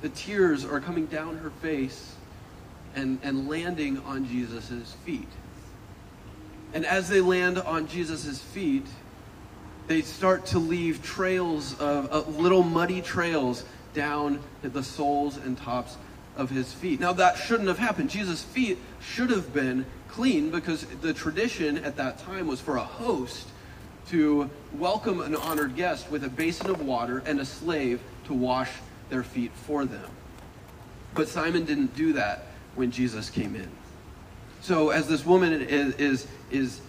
the 0.02 0.08
tears 0.08 0.64
are 0.64 0.80
coming 0.80 1.06
down 1.06 1.36
her 1.36 1.50
face 1.50 2.16
and, 2.96 3.20
and 3.22 3.48
landing 3.48 3.98
on 3.98 4.26
Jesus' 4.26 4.96
feet. 5.04 5.28
And 6.74 6.84
as 6.84 7.08
they 7.08 7.20
land 7.20 7.58
on 7.58 7.86
Jesus' 7.86 8.40
feet, 8.40 8.86
they 9.86 10.02
start 10.02 10.46
to 10.46 10.58
leave 10.58 11.02
trails 11.02 11.78
of, 11.80 12.06
of 12.06 12.38
little 12.40 12.64
muddy 12.64 13.00
trails 13.00 13.64
down 13.94 14.40
the 14.62 14.82
soles 14.82 15.36
and 15.36 15.56
tops 15.56 15.96
of 16.36 16.50
his 16.50 16.72
feet. 16.72 16.98
Now, 16.98 17.12
that 17.12 17.38
shouldn't 17.38 17.68
have 17.68 17.78
happened. 17.78 18.10
Jesus' 18.10 18.42
feet 18.42 18.78
should 19.00 19.30
have 19.30 19.54
been 19.54 19.86
clean 20.08 20.50
because 20.50 20.84
the 21.00 21.14
tradition 21.14 21.78
at 21.78 21.96
that 21.96 22.18
time 22.18 22.48
was 22.48 22.60
for 22.60 22.76
a 22.76 22.84
host 22.84 23.48
to 24.08 24.50
welcome 24.74 25.20
an 25.20 25.36
honored 25.36 25.76
guest 25.76 26.10
with 26.10 26.24
a 26.24 26.28
basin 26.28 26.70
of 26.70 26.82
water 26.82 27.22
and 27.24 27.40
a 27.40 27.44
slave 27.44 28.00
to 28.26 28.34
wash 28.34 28.70
their 29.10 29.22
feet 29.22 29.52
for 29.52 29.84
them. 29.84 30.10
But 31.14 31.28
Simon 31.28 31.64
didn't 31.64 31.94
do 31.94 32.14
that 32.14 32.46
when 32.74 32.90
Jesus 32.90 33.30
came 33.30 33.54
in. 33.54 33.70
So 34.64 34.88
as 34.88 35.06
this 35.06 35.26
woman 35.26 35.52
is, 35.60 35.94
is, 35.96 36.26
is 36.50 36.80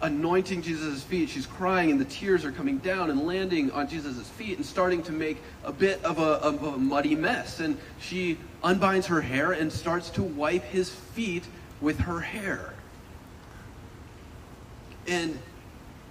anointing 0.00 0.62
Jesus' 0.62 1.02
feet, 1.02 1.28
she's 1.28 1.44
crying 1.44 1.90
and 1.90 2.00
the 2.00 2.04
tears 2.04 2.44
are 2.44 2.52
coming 2.52 2.78
down 2.78 3.10
and 3.10 3.26
landing 3.26 3.72
on 3.72 3.88
Jesus' 3.88 4.28
feet 4.28 4.58
and 4.58 4.64
starting 4.64 5.02
to 5.02 5.12
make 5.12 5.38
a 5.64 5.72
bit 5.72 6.04
of 6.04 6.20
a, 6.20 6.34
of 6.34 6.62
a 6.62 6.78
muddy 6.78 7.16
mess. 7.16 7.58
And 7.58 7.76
she 7.98 8.38
unbinds 8.62 9.08
her 9.08 9.20
hair 9.20 9.50
and 9.50 9.72
starts 9.72 10.08
to 10.10 10.22
wipe 10.22 10.62
his 10.62 10.88
feet 10.88 11.42
with 11.80 11.98
her 11.98 12.20
hair. 12.20 12.74
And 15.08 15.36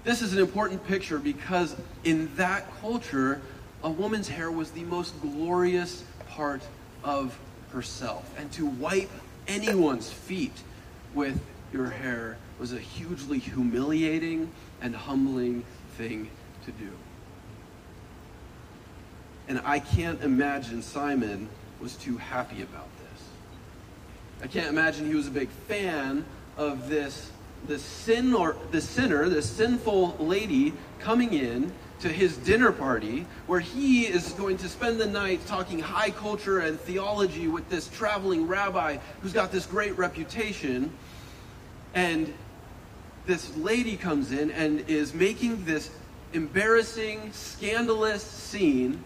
this 0.03 0.21
is 0.21 0.33
an 0.33 0.39
important 0.39 0.85
picture 0.85 1.17
because 1.17 1.77
in 2.03 2.29
that 2.35 2.69
culture, 2.81 3.41
a 3.83 3.89
woman's 3.89 4.27
hair 4.27 4.51
was 4.51 4.71
the 4.71 4.83
most 4.83 5.17
glorious 5.21 6.03
part 6.27 6.61
of 7.05 7.39
herself. 7.71 8.37
And 8.37 8.51
to 8.51 8.65
wipe 8.65 9.11
anyone's 9.47 10.11
feet 10.11 10.61
with 11.13 11.39
your 11.73 11.89
hair 11.89 12.37
was 12.59 12.73
a 12.73 12.79
hugely 12.79 13.39
humiliating 13.39 14.51
and 14.81 14.95
humbling 14.95 15.63
thing 15.97 16.29
to 16.65 16.71
do. 16.71 16.89
And 19.47 19.61
I 19.65 19.79
can't 19.79 20.21
imagine 20.21 20.81
Simon 20.81 21.49
was 21.79 21.95
too 21.95 22.17
happy 22.17 22.61
about 22.61 22.87
this. 22.99 23.23
I 24.43 24.47
can't 24.47 24.67
imagine 24.67 25.07
he 25.07 25.15
was 25.15 25.27
a 25.27 25.31
big 25.31 25.49
fan 25.49 26.25
of 26.57 26.89
this 26.89 27.31
the 27.67 27.77
sin 27.77 28.33
or 28.33 28.55
the 28.71 28.79
sinner, 28.79 29.27
the 29.27 29.41
sinful 29.41 30.15
lady 30.19 30.73
coming 30.99 31.33
in 31.33 31.73
to 31.99 32.09
his 32.09 32.37
dinner 32.37 32.71
party 32.71 33.25
where 33.47 33.59
he 33.59 34.05
is 34.05 34.33
going 34.33 34.57
to 34.57 34.69
spend 34.69 34.99
the 34.99 35.05
night 35.05 35.45
talking 35.45 35.79
high 35.79 36.11
culture 36.11 36.59
and 36.59 36.79
theology 36.79 37.47
with 37.47 37.69
this 37.69 37.87
traveling 37.89 38.47
rabbi 38.47 38.97
who's 39.21 39.33
got 39.33 39.51
this 39.51 39.65
great 39.65 39.97
reputation. 39.97 40.91
And 41.93 42.33
this 43.25 43.55
lady 43.57 43.97
comes 43.97 44.31
in 44.31 44.51
and 44.51 44.87
is 44.89 45.13
making 45.13 45.65
this 45.65 45.91
embarrassing, 46.33 47.31
scandalous 47.33 48.23
scene 48.23 49.03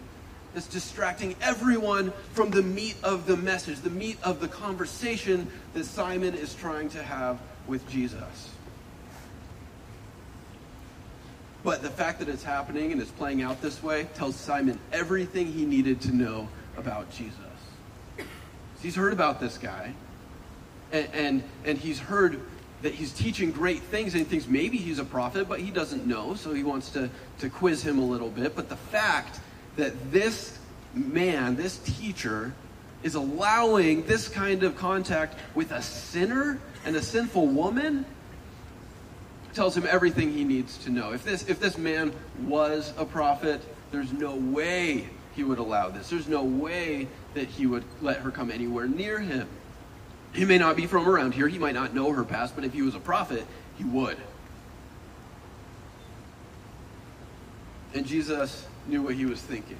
that's 0.52 0.66
distracting 0.68 1.34
everyone 1.42 2.12
from 2.32 2.50
the 2.50 2.62
meat 2.62 2.96
of 3.02 3.26
the 3.26 3.36
message, 3.36 3.80
the 3.80 3.90
meat 3.90 4.18
of 4.22 4.40
the 4.40 4.48
conversation 4.48 5.48
that 5.72 5.84
Simon 5.84 6.34
is 6.34 6.54
trying 6.54 6.88
to 6.90 7.02
have 7.02 7.40
with 7.66 7.88
Jesus. 7.88 8.53
But 11.64 11.80
the 11.80 11.88
fact 11.88 12.18
that 12.18 12.28
it's 12.28 12.44
happening 12.44 12.92
and 12.92 13.00
it's 13.00 13.10
playing 13.10 13.42
out 13.42 13.62
this 13.62 13.82
way 13.82 14.06
tells 14.14 14.36
Simon 14.36 14.78
everything 14.92 15.50
he 15.50 15.64
needed 15.64 16.00
to 16.02 16.14
know 16.14 16.48
about 16.76 17.10
Jesus. 17.10 17.38
He's 18.82 18.94
heard 18.94 19.14
about 19.14 19.40
this 19.40 19.56
guy, 19.56 19.94
and, 20.92 21.08
and, 21.14 21.42
and 21.64 21.78
he's 21.78 21.98
heard 21.98 22.38
that 22.82 22.92
he's 22.92 23.14
teaching 23.14 23.50
great 23.50 23.80
things, 23.80 24.12
and 24.12 24.22
he 24.22 24.28
thinks 24.28 24.46
maybe 24.46 24.76
he's 24.76 24.98
a 24.98 25.04
prophet, 25.04 25.48
but 25.48 25.58
he 25.58 25.70
doesn't 25.70 26.06
know, 26.06 26.34
so 26.34 26.52
he 26.52 26.62
wants 26.62 26.90
to, 26.90 27.08
to 27.38 27.48
quiz 27.48 27.82
him 27.82 27.98
a 27.98 28.04
little 28.04 28.28
bit. 28.28 28.54
But 28.54 28.68
the 28.68 28.76
fact 28.76 29.40
that 29.76 30.12
this 30.12 30.58
man, 30.92 31.56
this 31.56 31.78
teacher, 31.78 32.52
is 33.02 33.14
allowing 33.14 34.04
this 34.04 34.28
kind 34.28 34.62
of 34.64 34.76
contact 34.76 35.38
with 35.54 35.72
a 35.72 35.80
sinner 35.80 36.60
and 36.84 36.94
a 36.94 37.02
sinful 37.02 37.46
woman 37.46 38.04
tells 39.54 39.76
him 39.76 39.86
everything 39.88 40.32
he 40.32 40.44
needs 40.44 40.78
to 40.78 40.90
know. 40.90 41.12
If 41.12 41.24
this, 41.24 41.48
if 41.48 41.60
this 41.60 41.78
man 41.78 42.12
was 42.42 42.92
a 42.96 43.04
prophet, 43.04 43.62
there's 43.90 44.12
no 44.12 44.34
way 44.34 45.08
he 45.34 45.44
would 45.44 45.58
allow 45.58 45.88
this. 45.88 46.10
There's 46.10 46.28
no 46.28 46.44
way 46.44 47.08
that 47.34 47.48
he 47.48 47.66
would 47.66 47.84
let 48.00 48.18
her 48.18 48.30
come 48.30 48.50
anywhere 48.50 48.86
near 48.86 49.18
him. 49.18 49.48
He 50.32 50.44
may 50.44 50.58
not 50.58 50.76
be 50.76 50.86
from 50.86 51.08
around 51.08 51.34
here, 51.34 51.48
he 51.48 51.58
might 51.58 51.74
not 51.74 51.94
know 51.94 52.12
her 52.12 52.24
past, 52.24 52.54
but 52.54 52.64
if 52.64 52.72
he 52.72 52.82
was 52.82 52.94
a 52.94 53.00
prophet, 53.00 53.46
he 53.78 53.84
would. 53.84 54.16
And 57.94 58.04
Jesus 58.04 58.66
knew 58.88 59.02
what 59.02 59.14
he 59.14 59.24
was 59.24 59.40
thinking. 59.40 59.78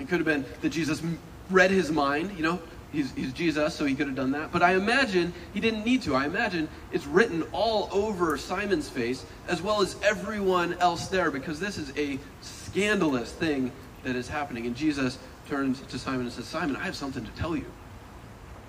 It 0.00 0.08
could 0.08 0.18
have 0.18 0.26
been 0.26 0.46
that 0.62 0.70
Jesus 0.70 1.02
read 1.50 1.70
his 1.70 1.90
mind, 1.90 2.36
you 2.36 2.42
know, 2.42 2.58
he's, 2.92 3.12
he's 3.12 3.32
Jesus, 3.32 3.74
so 3.74 3.84
he 3.84 3.94
could 3.94 4.06
have 4.06 4.16
done 4.16 4.32
that. 4.32 4.52
But 4.52 4.62
I 4.62 4.74
imagine 4.74 5.32
he 5.54 5.60
didn't 5.60 5.84
need 5.84 6.02
to. 6.02 6.14
I 6.14 6.26
imagine 6.26 6.68
it's 6.92 7.06
written 7.06 7.42
all 7.52 7.88
over 7.92 8.36
Simon's 8.36 8.88
face, 8.88 9.24
as 9.48 9.62
well 9.62 9.82
as 9.82 9.96
everyone 10.02 10.74
else 10.74 11.08
there, 11.08 11.30
because 11.30 11.60
this 11.60 11.78
is 11.78 11.96
a 11.96 12.18
scandalous 12.40 13.32
thing 13.32 13.72
that 14.02 14.16
is 14.16 14.28
happening. 14.28 14.66
And 14.66 14.76
Jesus 14.76 15.18
turns 15.48 15.80
to 15.80 15.98
Simon 15.98 16.22
and 16.22 16.32
says, 16.32 16.46
Simon, 16.46 16.76
I 16.76 16.84
have 16.84 16.96
something 16.96 17.24
to 17.24 17.32
tell 17.32 17.56
you. 17.56 17.66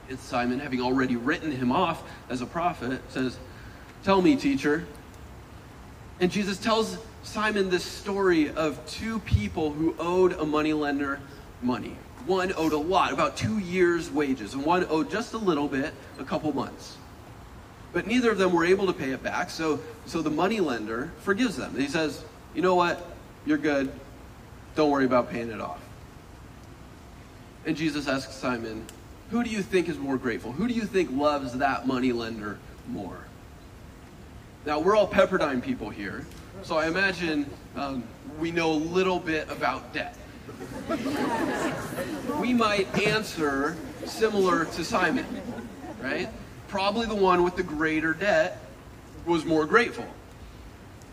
It's 0.10 0.24
Simon, 0.24 0.60
having 0.60 0.82
already 0.82 1.16
written 1.16 1.51
him 1.51 1.72
off 1.72 2.04
as 2.30 2.42
a 2.42 2.46
prophet, 2.46 3.01
says, 3.10 3.38
Tell 4.04 4.22
me, 4.22 4.36
teacher. 4.36 4.86
And 6.20 6.32
Jesus 6.32 6.58
tells 6.58 6.98
Simon 7.24 7.70
this 7.70 7.84
story 7.84 8.50
of 8.51 8.84
two 8.88 9.20
people 9.20 9.72
who 9.72 9.96
owed 10.00 10.34
a 10.34 10.46
moneylender 10.46 11.20
money. 11.62 11.98
One 12.25 12.54
owed 12.56 12.74
a 12.74 12.78
lot, 12.78 13.13
about 13.13 13.36
two 13.36 13.58
years' 13.58 14.12
wages, 14.12 14.54
and 14.54 14.63
one 14.63 14.86
owed 14.90 15.10
just 15.10 15.34
a 15.34 15.38
little 15.38 15.68
bit, 15.68 15.94
a 16.20 16.24
couple 16.24 16.54
months. 16.54 16.98
But 17.94 18.08
neither 18.08 18.32
of 18.32 18.38
them 18.38 18.54
were 18.54 18.66
able 18.66 18.88
to 18.88 18.94
pay 18.94 19.12
it 19.12 19.24
back, 19.24 19.50
so, 19.50 19.80
so 20.06 20.22
the 20.22 20.30
money 20.30 20.60
lender 20.60 21.12
forgives 21.22 21.58
them. 21.58 21.75
He 21.75 21.88
says, 21.88 22.24
You 22.54 22.62
know 22.62 22.75
what? 22.75 23.06
You're 23.46 23.58
good. 23.58 23.92
Don't 24.75 24.90
worry 24.92 25.06
about 25.06 25.30
paying 25.30 25.50
it 25.50 25.60
off. 25.60 25.82
And 27.66 27.75
Jesus 27.75 28.08
asks 28.08 28.36
Simon, 28.36 28.86
Who 29.32 29.44
do 29.44 29.50
you 29.50 29.62
think 29.62 29.90
is 29.90 29.98
more 29.98 30.18
grateful? 30.18 30.51
Who 30.51 30.68
do 30.68 30.74
you 30.74 30.84
think 30.84 31.12
loves 31.12 31.54
that 31.58 31.88
money 31.88 32.12
lender 32.12 32.60
more? 32.88 33.18
Now, 34.66 34.80
we're 34.80 34.96
all 34.96 35.08
Pepperdine 35.08 35.62
people 35.62 35.90
here, 35.90 36.25
so 36.62 36.78
I 36.78 36.88
imagine 36.88 37.50
um, 37.75 38.04
we 38.40 38.51
know 38.51 38.72
a 38.72 38.74
little 38.74 39.20
bit 39.20 39.50
about 39.50 39.92
debt 39.92 40.16
we 42.39 42.53
might 42.53 42.88
answer 43.00 43.75
similar 44.06 44.65
to 44.65 44.84
Simon, 44.84 45.25
right? 46.01 46.30
Probably 46.68 47.06
the 47.06 47.15
one 47.15 47.44
with 47.44 47.56
the 47.56 47.63
greater 47.63 48.13
debt 48.13 48.62
was 49.25 49.46
more 49.46 49.65
grateful. 49.65 50.08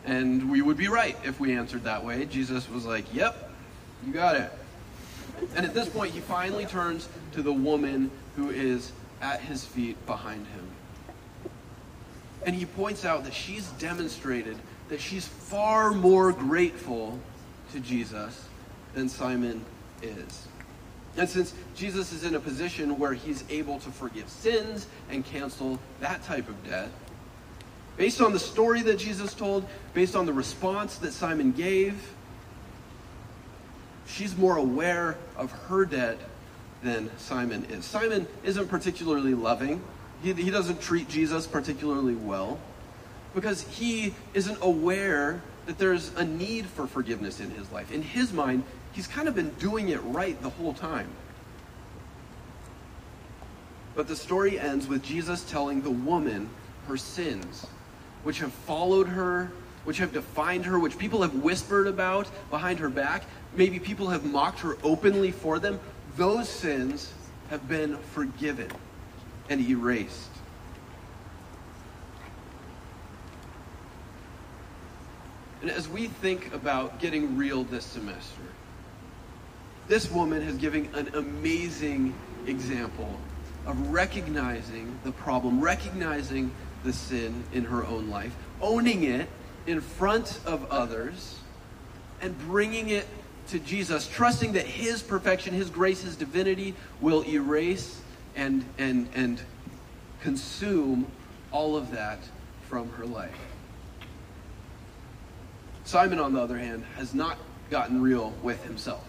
And 0.04 0.50
we 0.50 0.62
would 0.62 0.76
be 0.76 0.88
right 0.88 1.16
if 1.24 1.38
we 1.38 1.54
answered 1.54 1.84
that 1.84 2.04
way. 2.04 2.24
Jesus 2.24 2.68
was 2.68 2.86
like, 2.86 3.12
Yep, 3.14 3.50
you 4.06 4.12
got 4.12 4.36
it. 4.36 4.50
And 5.54 5.66
at 5.66 5.74
this 5.74 5.88
point, 5.88 6.12
he 6.12 6.20
finally 6.20 6.66
turns 6.66 7.08
to 7.32 7.42
the 7.42 7.52
woman 7.52 8.10
who 8.36 8.50
is 8.50 8.92
at 9.20 9.40
his 9.40 9.64
feet 9.64 10.04
behind 10.06 10.46
him. 10.46 10.68
And 12.46 12.54
he 12.54 12.64
points 12.64 13.04
out 13.04 13.24
that 13.24 13.34
she's 13.34 13.68
demonstrated 13.72 14.56
that 14.88 15.00
she's 15.00 15.26
far 15.26 15.92
more 15.92 16.32
grateful 16.32 17.18
to 17.72 17.80
Jesus 17.80 18.47
than 18.94 19.08
Simon 19.08 19.64
is. 20.02 20.48
And 21.16 21.28
since 21.28 21.52
Jesus 21.74 22.12
is 22.12 22.24
in 22.24 22.34
a 22.34 22.40
position 22.40 22.98
where 22.98 23.12
he's 23.12 23.44
able 23.50 23.80
to 23.80 23.90
forgive 23.90 24.28
sins 24.28 24.86
and 25.10 25.24
cancel 25.24 25.78
that 26.00 26.22
type 26.22 26.48
of 26.48 26.68
debt, 26.68 26.88
based 27.96 28.20
on 28.20 28.32
the 28.32 28.38
story 28.38 28.82
that 28.82 28.98
Jesus 28.98 29.34
told, 29.34 29.66
based 29.94 30.14
on 30.14 30.26
the 30.26 30.32
response 30.32 30.96
that 30.98 31.12
Simon 31.12 31.50
gave, 31.52 32.12
she's 34.06 34.36
more 34.36 34.56
aware 34.56 35.16
of 35.36 35.50
her 35.50 35.84
debt 35.84 36.18
than 36.82 37.10
Simon 37.18 37.64
is. 37.70 37.84
Simon 37.84 38.26
isn't 38.44 38.68
particularly 38.68 39.34
loving. 39.34 39.82
He, 40.22 40.32
he 40.32 40.50
doesn't 40.50 40.80
treat 40.80 41.08
Jesus 41.08 41.46
particularly 41.46 42.14
well 42.14 42.58
because 43.34 43.62
he 43.62 44.14
isn't 44.34 44.58
aware 44.62 45.42
that 45.66 45.78
there's 45.78 46.14
a 46.14 46.24
need 46.24 46.66
for 46.66 46.86
forgiveness 46.86 47.40
in 47.40 47.50
his 47.50 47.70
life. 47.72 47.92
In 47.92 48.02
his 48.02 48.32
mind, 48.32 48.62
he's 48.92 49.06
kind 49.06 49.28
of 49.28 49.34
been 49.34 49.50
doing 49.60 49.88
it 49.88 50.00
right 50.04 50.40
the 50.42 50.50
whole 50.50 50.74
time. 50.74 51.08
But 53.94 54.06
the 54.06 54.16
story 54.16 54.58
ends 54.58 54.86
with 54.86 55.02
Jesus 55.02 55.42
telling 55.44 55.82
the 55.82 55.90
woman 55.90 56.48
her 56.86 56.96
sins, 56.96 57.66
which 58.22 58.38
have 58.38 58.52
followed 58.52 59.08
her, 59.08 59.50
which 59.84 59.98
have 59.98 60.12
defined 60.12 60.64
her, 60.66 60.78
which 60.78 60.98
people 60.98 61.22
have 61.22 61.34
whispered 61.34 61.86
about 61.86 62.28
behind 62.50 62.78
her 62.78 62.88
back. 62.88 63.24
Maybe 63.54 63.78
people 63.78 64.08
have 64.08 64.24
mocked 64.24 64.60
her 64.60 64.76
openly 64.82 65.32
for 65.32 65.58
them. 65.58 65.80
Those 66.16 66.48
sins 66.48 67.12
have 67.50 67.68
been 67.68 67.96
forgiven 67.96 68.70
and 69.48 69.60
erased. 69.60 70.30
And 75.60 75.70
as 75.70 75.88
we 75.88 76.06
think 76.06 76.52
about 76.54 77.00
getting 77.00 77.36
real 77.36 77.64
this 77.64 77.84
semester, 77.84 78.42
this 79.88 80.10
woman 80.10 80.42
has 80.42 80.56
given 80.56 80.88
an 80.94 81.08
amazing 81.14 82.14
example 82.46 83.18
of 83.66 83.90
recognizing 83.90 84.98
the 85.04 85.12
problem, 85.12 85.60
recognizing 85.60 86.50
the 86.84 86.92
sin 86.92 87.42
in 87.52 87.64
her 87.64 87.84
own 87.84 88.08
life, 88.08 88.34
owning 88.60 89.04
it 89.04 89.28
in 89.66 89.80
front 89.80 90.40
of 90.46 90.70
others, 90.70 91.38
and 92.20 92.38
bringing 92.46 92.90
it 92.90 93.06
to 93.48 93.58
Jesus, 93.58 94.06
trusting 94.06 94.52
that 94.52 94.66
His 94.66 95.02
perfection, 95.02 95.54
His 95.54 95.70
grace, 95.70 96.02
His 96.02 96.16
divinity 96.16 96.74
will 97.00 97.24
erase 97.26 98.00
and, 98.36 98.64
and, 98.78 99.08
and 99.14 99.40
consume 100.20 101.06
all 101.50 101.76
of 101.76 101.90
that 101.92 102.18
from 102.68 102.90
her 102.90 103.06
life. 103.06 103.36
Simon, 105.84 106.18
on 106.18 106.34
the 106.34 106.40
other 106.40 106.58
hand, 106.58 106.84
has 106.96 107.14
not 107.14 107.38
gotten 107.70 108.02
real 108.02 108.34
with 108.42 108.62
himself. 108.64 109.04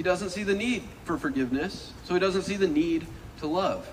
He 0.00 0.04
doesn't 0.04 0.30
see 0.30 0.44
the 0.44 0.54
need 0.54 0.82
for 1.04 1.18
forgiveness, 1.18 1.92
so 2.04 2.14
he 2.14 2.20
doesn't 2.20 2.44
see 2.44 2.56
the 2.56 2.66
need 2.66 3.06
to 3.40 3.46
love. 3.46 3.86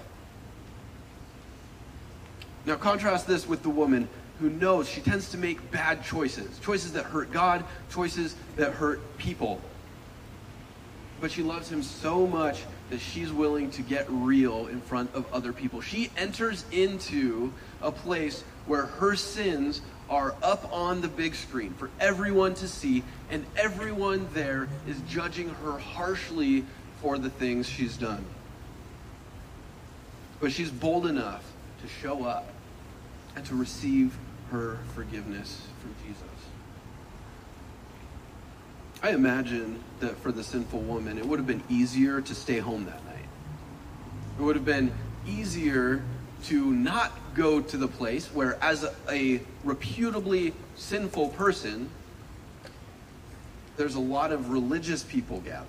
Now, 2.66 2.76
contrast 2.76 3.28
this 3.28 3.46
with 3.46 3.62
the 3.62 3.70
woman 3.70 4.08
who 4.40 4.50
knows 4.50 4.88
she 4.88 5.02
tends 5.02 5.30
to 5.32 5.38
make 5.38 5.70
bad 5.70 6.06
choices 6.06 6.60
choices 6.60 6.94
that 6.94 7.04
hurt 7.04 7.34
God, 7.34 7.66
choices 7.92 8.38
that 8.56 8.72
hurt 8.72 9.02
people. 9.18 9.60
But 11.20 11.30
she 11.30 11.44
loves 11.44 11.70
him 11.70 11.84
so 11.84 12.26
much 12.26 12.64
that 12.89 13.00
she's 13.00 13.32
willing 13.32 13.69
to 13.71 13.82
get 13.82 14.06
real 14.10 14.67
in 14.67 14.82
front 14.82 15.13
of 15.13 15.32
other 15.34 15.54
people. 15.54 15.82
She 15.82 16.10
enters 16.17 16.63
into 16.71 17.54
a 17.82 17.91
place 17.91 18.43
where 18.65 18.86
her 18.86 19.15
sins 19.15 19.82
are 20.10 20.36
up 20.41 20.71
on 20.71 21.02
the 21.02 21.08
big 21.08 21.36
screen 21.36 21.73
for 21.73 21.89
everyone 22.00 22.54
to 22.56 22.67
see, 22.67 23.04
and 23.30 23.45
everyone 23.58 24.28
there 24.34 24.69
is 24.88 25.00
judging 25.10 25.50
her 25.50 25.78
harshly 25.78 26.63
for 27.02 27.17
the 27.17 27.30
things 27.30 27.67
she's 27.67 27.97
done. 27.97 28.23
But 30.39 30.52
she's 30.52 30.71
bold 30.71 31.08
enough 31.08 31.43
to 31.82 31.88
show 31.88 32.23
up 32.23 32.47
and 33.36 33.45
to 33.47 33.56
receive 33.56 34.17
her 34.52 34.80
forgiveness 34.95 35.62
from 35.82 35.93
Jesus. 36.06 36.37
I 39.03 39.12
imagine 39.12 39.83
that 39.99 40.17
for 40.17 40.31
the 40.31 40.43
sinful 40.43 40.79
woman, 40.79 41.17
it 41.17 41.25
would 41.25 41.38
have 41.38 41.47
been 41.47 41.63
easier 41.69 42.19
to 42.19 42.36
stay 42.36 42.57
home 42.57 42.86
that 42.86 43.05
night. 43.05 43.25
It 44.39 44.41
would 44.41 44.55
have 44.55 44.65
been 44.65 44.91
easier 45.27 46.01
to 46.45 46.71
not 46.71 47.12
go 47.36 47.62
to 47.62 47.77
the 47.77 47.88
place 47.88 48.27
where, 48.27 48.57
as 48.63 48.83
a, 48.83 48.93
a 49.10 49.41
reputably 49.63 50.53
sinful 50.75 51.29
person, 51.29 51.89
there's 53.75 53.95
a 53.95 53.99
lot 53.99 54.31
of 54.31 54.49
religious 54.49 55.03
people 55.03 55.41
gathered. 55.41 55.67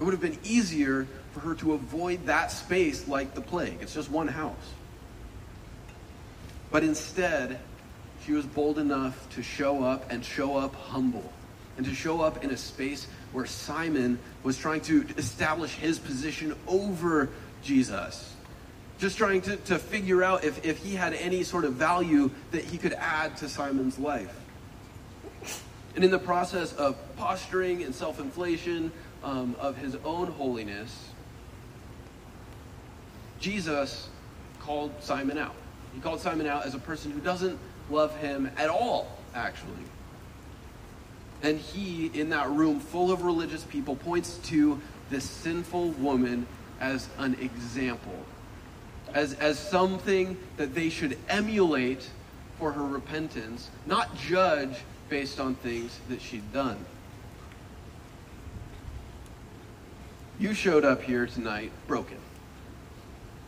It 0.00 0.04
would 0.04 0.14
have 0.14 0.20
been 0.20 0.38
easier 0.44 1.08
for 1.32 1.40
her 1.40 1.54
to 1.56 1.72
avoid 1.72 2.26
that 2.26 2.52
space 2.52 3.08
like 3.08 3.34
the 3.34 3.40
plague. 3.40 3.78
It's 3.80 3.94
just 3.94 4.10
one 4.10 4.28
house. 4.28 4.54
But 6.70 6.84
instead, 6.84 7.58
she 8.24 8.32
was 8.32 8.46
bold 8.46 8.78
enough 8.78 9.28
to 9.34 9.42
show 9.42 9.82
up 9.82 10.10
and 10.12 10.24
show 10.24 10.56
up 10.56 10.76
humble 10.76 11.32
and 11.78 11.86
to 11.86 11.94
show 11.94 12.20
up 12.20 12.44
in 12.44 12.50
a 12.50 12.56
space 12.56 13.06
where 13.32 13.46
Simon 13.46 14.18
was 14.42 14.58
trying 14.58 14.82
to 14.82 15.06
establish 15.16 15.74
his 15.74 15.98
position 15.98 16.54
over 16.66 17.30
Jesus 17.62 18.34
just 18.98 19.16
trying 19.16 19.40
to, 19.42 19.56
to 19.56 19.78
figure 19.78 20.22
out 20.22 20.44
if, 20.44 20.64
if 20.64 20.78
he 20.78 20.94
had 20.94 21.14
any 21.14 21.44
sort 21.44 21.64
of 21.64 21.74
value 21.74 22.30
that 22.50 22.64
he 22.64 22.78
could 22.78 22.92
add 22.94 23.36
to 23.38 23.48
Simon's 23.48 23.98
life. 23.98 24.34
And 25.94 26.04
in 26.04 26.10
the 26.10 26.18
process 26.18 26.72
of 26.74 26.96
posturing 27.16 27.82
and 27.82 27.94
self 27.94 28.20
inflation 28.20 28.92
um, 29.22 29.56
of 29.58 29.76
his 29.76 29.96
own 30.04 30.28
holiness, 30.28 31.08
Jesus 33.40 34.08
called 34.60 34.92
Simon 35.00 35.38
out. 35.38 35.54
He 35.94 36.00
called 36.00 36.20
Simon 36.20 36.46
out 36.46 36.66
as 36.66 36.74
a 36.74 36.78
person 36.78 37.10
who 37.10 37.20
doesn't 37.20 37.58
love 37.90 38.16
him 38.18 38.50
at 38.56 38.68
all, 38.68 39.08
actually. 39.34 39.72
And 41.42 41.58
he, 41.58 42.06
in 42.14 42.30
that 42.30 42.48
room 42.50 42.80
full 42.80 43.12
of 43.12 43.22
religious 43.22 43.64
people, 43.64 43.96
points 43.96 44.38
to 44.44 44.80
this 45.10 45.24
sinful 45.24 45.90
woman 45.90 46.46
as 46.80 47.08
an 47.18 47.34
example 47.40 48.14
as, 49.14 49.34
as 49.34 49.58
something 49.58 50.36
that 50.56 50.74
they 50.74 50.88
should 50.88 51.16
emulate 51.28 52.08
for 52.58 52.72
her 52.72 52.84
repentance, 52.84 53.70
not 53.86 54.16
judge 54.16 54.76
based 55.08 55.40
on 55.40 55.54
things 55.56 55.98
that 56.08 56.20
she'd 56.20 56.52
done. 56.52 56.76
You 60.38 60.54
showed 60.54 60.84
up 60.84 61.02
here 61.02 61.26
tonight 61.26 61.72
broken. 61.86 62.18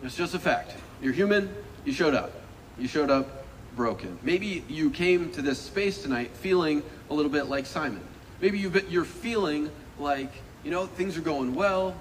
It's 0.02 0.16
just 0.16 0.34
a 0.34 0.38
fact. 0.38 0.74
You're 1.02 1.12
human, 1.12 1.54
you 1.84 1.92
showed 1.92 2.14
up. 2.14 2.32
You 2.78 2.88
showed 2.88 3.10
up 3.10 3.44
broken. 3.76 4.18
Maybe 4.22 4.64
you 4.68 4.90
came 4.90 5.30
to 5.32 5.42
this 5.42 5.58
space 5.58 6.02
tonight 6.02 6.30
feeling 6.32 6.82
a 7.10 7.14
little 7.14 7.30
bit 7.30 7.48
like 7.48 7.66
Simon. 7.66 8.00
Maybe 8.40 8.58
you're 8.58 9.04
feeling 9.04 9.70
like, 9.98 10.32
you 10.64 10.70
know, 10.70 10.86
things 10.86 11.18
are 11.18 11.22
going 11.22 11.54
well, 11.54 11.94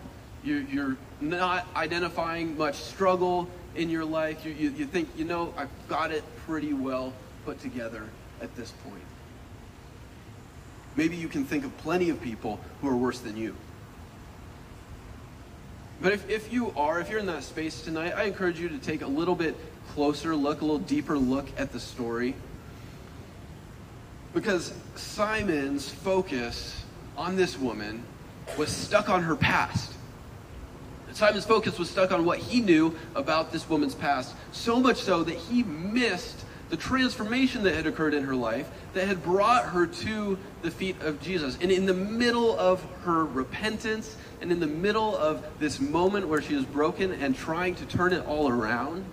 you're, 0.44 0.62
you're 0.62 0.98
not 1.20 1.68
identifying 1.76 2.58
much 2.58 2.76
struggle 2.76 3.50
in 3.76 3.90
your 3.90 4.06
life. 4.06 4.46
You, 4.46 4.54
you, 4.54 4.70
you 4.72 4.86
think, 4.86 5.10
you 5.18 5.26
know, 5.26 5.54
I've 5.58 5.70
got 5.88 6.12
it 6.12 6.24
pretty 6.46 6.74
well 6.74 7.14
put 7.46 7.60
together 7.60 8.04
at 8.42 8.56
this 8.56 8.72
point. 8.72 9.04
Maybe 10.96 11.16
you 11.16 11.28
can 11.28 11.46
think 11.46 11.66
of 11.66 11.78
plenty 11.78 12.10
of 12.10 12.22
people 12.22 12.60
who 12.82 12.88
are 12.88 12.96
worse 12.96 13.20
than 13.20 13.36
you. 13.36 13.56
But 16.02 16.14
if, 16.14 16.30
if 16.30 16.54
you 16.54 16.74
are, 16.78 17.02
if 17.02 17.10
you're 17.10 17.20
in 17.20 17.26
that 17.26 17.44
space 17.44 17.82
tonight, 17.82 18.14
I 18.14 18.24
encourage 18.24 18.60
you 18.60 18.70
to 18.70 18.78
take 18.78 19.02
a 19.02 19.08
little 19.08 19.36
bit 19.36 19.56
closer 19.90 20.36
look, 20.36 20.62
a 20.62 20.66
little 20.66 20.80
deeper 20.80 21.18
look 21.18 21.48
at 21.58 21.74
the 21.74 21.80
story. 21.80 22.36
Because 24.34 24.74
Simon's 24.96 25.90
focus 25.90 26.84
on 27.18 27.36
this 27.36 27.58
woman 27.58 28.04
was 28.58 28.70
stuck 28.70 29.10
on 29.10 29.24
her 29.24 29.36
past. 29.36 29.94
Simon's 31.14 31.46
focus 31.46 31.80
was 31.80 31.90
stuck 31.90 32.12
on 32.12 32.24
what 32.24 32.38
he 32.38 32.62
knew 32.62 32.96
about 33.16 33.52
this 33.52 33.68
woman's 33.68 33.96
past, 33.96 34.36
so 34.52 34.80
much 34.80 34.98
so 34.98 35.24
that 35.24 35.36
he 35.36 35.64
missed 35.64 36.46
the 36.70 36.78
transformation 36.78 37.64
that 37.64 37.74
had 37.74 37.88
occurred 37.88 38.14
in 38.14 38.24
her 38.24 38.36
life 38.36 38.70
that 38.94 39.08
had 39.08 39.24
brought 39.24 39.66
her 39.66 39.88
to 39.88 40.38
the 40.62 40.70
feet 40.70 40.96
of 41.02 41.20
Jesus. 41.22 41.58
And 41.62 41.72
in 41.72 41.86
the 41.86 41.94
middle 41.94 42.58
of 42.58 42.84
her 43.04 43.26
repentance, 43.26 44.16
and 44.42 44.52
in 44.52 44.60
the 44.60 44.68
middle 44.68 45.18
of 45.18 45.44
this 45.60 45.80
moment 45.80 46.28
where 46.28 46.42
she 46.42 46.56
is 46.56 46.66
broken 46.66 47.12
and 47.14 47.36
trying 47.36 47.76
to 47.76 47.86
turn 47.86 48.14
it 48.14 48.26
all 48.26 48.48
around, 48.50 49.04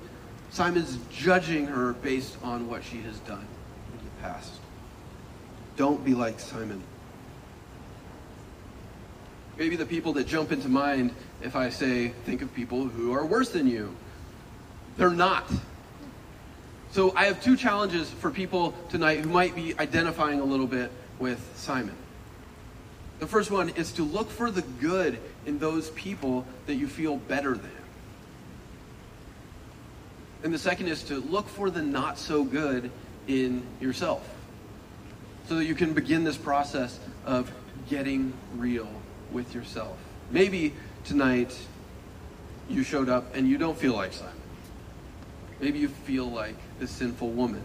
Simon's 0.50 0.98
judging 1.10 1.66
her 1.66 1.94
based 1.94 2.36
on 2.42 2.68
what 2.68 2.84
she 2.84 2.98
has 2.98 3.18
done 3.20 3.46
in 3.98 4.04
the 4.04 4.22
past. 4.22 4.52
Don't 5.76 6.04
be 6.04 6.14
like 6.14 6.40
Simon. 6.40 6.82
Maybe 9.58 9.76
the 9.76 9.86
people 9.86 10.14
that 10.14 10.26
jump 10.26 10.52
into 10.52 10.68
mind 10.68 11.14
if 11.42 11.54
I 11.54 11.70
say, 11.70 12.08
think 12.24 12.42
of 12.42 12.54
people 12.54 12.88
who 12.88 13.12
are 13.12 13.24
worse 13.24 13.50
than 13.50 13.66
you. 13.66 13.94
They're 14.96 15.10
not. 15.10 15.50
So 16.92 17.14
I 17.14 17.26
have 17.26 17.42
two 17.42 17.56
challenges 17.56 18.10
for 18.10 18.30
people 18.30 18.74
tonight 18.88 19.20
who 19.20 19.28
might 19.28 19.54
be 19.54 19.78
identifying 19.78 20.40
a 20.40 20.44
little 20.44 20.66
bit 20.66 20.90
with 21.18 21.40
Simon. 21.56 21.94
The 23.18 23.26
first 23.26 23.50
one 23.50 23.70
is 23.70 23.92
to 23.92 24.02
look 24.02 24.30
for 24.30 24.50
the 24.50 24.62
good 24.62 25.18
in 25.44 25.58
those 25.58 25.90
people 25.90 26.46
that 26.66 26.74
you 26.74 26.86
feel 26.86 27.16
better 27.16 27.54
than. 27.54 27.70
And 30.42 30.52
the 30.52 30.58
second 30.58 30.88
is 30.88 31.02
to 31.04 31.20
look 31.20 31.48
for 31.48 31.70
the 31.70 31.82
not 31.82 32.18
so 32.18 32.44
good 32.44 32.90
in 33.26 33.62
yourself 33.80 34.35
so 35.48 35.56
that 35.56 35.64
you 35.64 35.74
can 35.74 35.92
begin 35.92 36.24
this 36.24 36.36
process 36.36 36.98
of 37.24 37.52
getting 37.88 38.32
real 38.56 38.88
with 39.30 39.54
yourself. 39.54 39.96
Maybe 40.30 40.74
tonight 41.04 41.56
you 42.68 42.82
showed 42.82 43.08
up 43.08 43.34
and 43.34 43.48
you 43.48 43.58
don't 43.58 43.78
feel 43.78 43.94
like 43.94 44.12
Simon. 44.12 44.32
Maybe 45.60 45.78
you 45.78 45.88
feel 45.88 46.26
like 46.26 46.56
this 46.78 46.90
sinful 46.90 47.30
woman. 47.30 47.62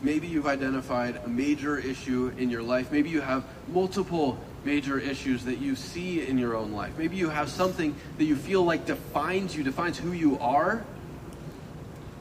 Maybe 0.00 0.26
you've 0.26 0.46
identified 0.46 1.20
a 1.24 1.28
major 1.28 1.78
issue 1.78 2.32
in 2.36 2.50
your 2.50 2.62
life. 2.62 2.90
Maybe 2.90 3.08
you 3.08 3.20
have 3.20 3.44
multiple 3.68 4.38
major 4.64 4.98
issues 4.98 5.44
that 5.44 5.58
you 5.58 5.76
see 5.76 6.26
in 6.26 6.38
your 6.38 6.56
own 6.56 6.72
life. 6.72 6.96
Maybe 6.98 7.16
you 7.16 7.28
have 7.28 7.48
something 7.48 7.94
that 8.18 8.24
you 8.24 8.34
feel 8.34 8.64
like 8.64 8.86
defines 8.86 9.54
you, 9.56 9.62
defines 9.62 9.98
who 9.98 10.12
you 10.12 10.38
are, 10.38 10.84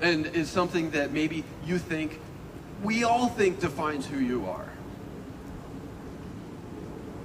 and 0.01 0.25
is 0.27 0.49
something 0.49 0.91
that 0.91 1.11
maybe 1.11 1.43
you 1.65 1.77
think, 1.77 2.19
we 2.83 3.03
all 3.03 3.27
think 3.27 3.59
defines 3.59 4.05
who 4.05 4.19
you 4.19 4.45
are. 4.47 4.69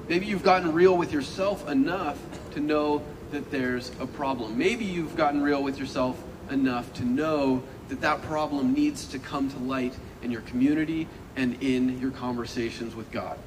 Maybe 0.09 0.27
you've 0.27 0.45
gotten 0.45 0.73
real 0.73 0.97
with 0.97 1.13
yourself 1.13 1.69
enough 1.69 2.19
to 2.53 2.61
know 2.61 3.03
that 3.33 3.51
there's 3.51 3.91
a 3.99 4.07
problem. 4.07 4.57
Maybe 4.57 4.85
you've 4.85 5.17
gotten 5.17 5.43
real 5.43 5.63
with 5.63 5.79
yourself 5.79 6.23
enough 6.51 6.93
to 6.95 7.05
know 7.05 7.63
that 7.89 8.01
that 8.03 8.23
problem 8.23 8.73
needs 8.73 9.07
to 9.09 9.19
come 9.19 9.51
to 9.51 9.59
light 9.59 9.95
in 10.23 10.31
your 10.31 10.43
community 10.43 11.09
and 11.35 11.61
in 11.63 11.99
your 12.01 12.11
conversations 12.11 12.95
with 12.95 13.11
God. 13.11 13.39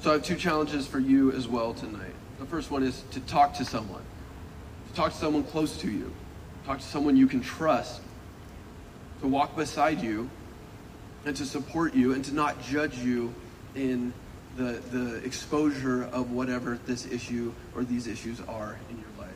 So 0.00 0.10
I 0.10 0.12
have 0.14 0.22
two 0.22 0.36
challenges 0.36 0.86
for 0.86 0.98
you 0.98 1.32
as 1.32 1.48
well 1.48 1.74
tonight. 1.74 2.12
The 2.38 2.46
first 2.46 2.70
one 2.70 2.82
is 2.82 3.02
to 3.12 3.20
talk 3.20 3.54
to 3.54 3.64
someone, 3.64 4.02
to 4.88 4.94
talk 4.94 5.12
to 5.12 5.18
someone 5.18 5.44
close 5.44 5.78
to 5.78 5.90
you, 5.90 6.12
talk 6.64 6.78
to 6.78 6.84
someone 6.84 7.16
you 7.16 7.26
can 7.26 7.40
trust, 7.40 8.00
to 9.20 9.26
walk 9.26 9.56
beside 9.56 10.00
you, 10.00 10.30
and 11.24 11.36
to 11.36 11.44
support 11.44 11.94
you, 11.94 12.12
and 12.12 12.24
to 12.24 12.34
not 12.34 12.62
judge 12.62 12.98
you 12.98 13.34
in 13.74 14.12
the, 14.56 14.80
the 14.90 15.16
exposure 15.24 16.04
of 16.04 16.30
whatever 16.30 16.78
this 16.86 17.06
issue 17.06 17.52
or 17.74 17.84
these 17.84 18.06
issues 18.06 18.40
are 18.42 18.78
in 18.90 18.96
your 18.96 19.26
life. 19.26 19.34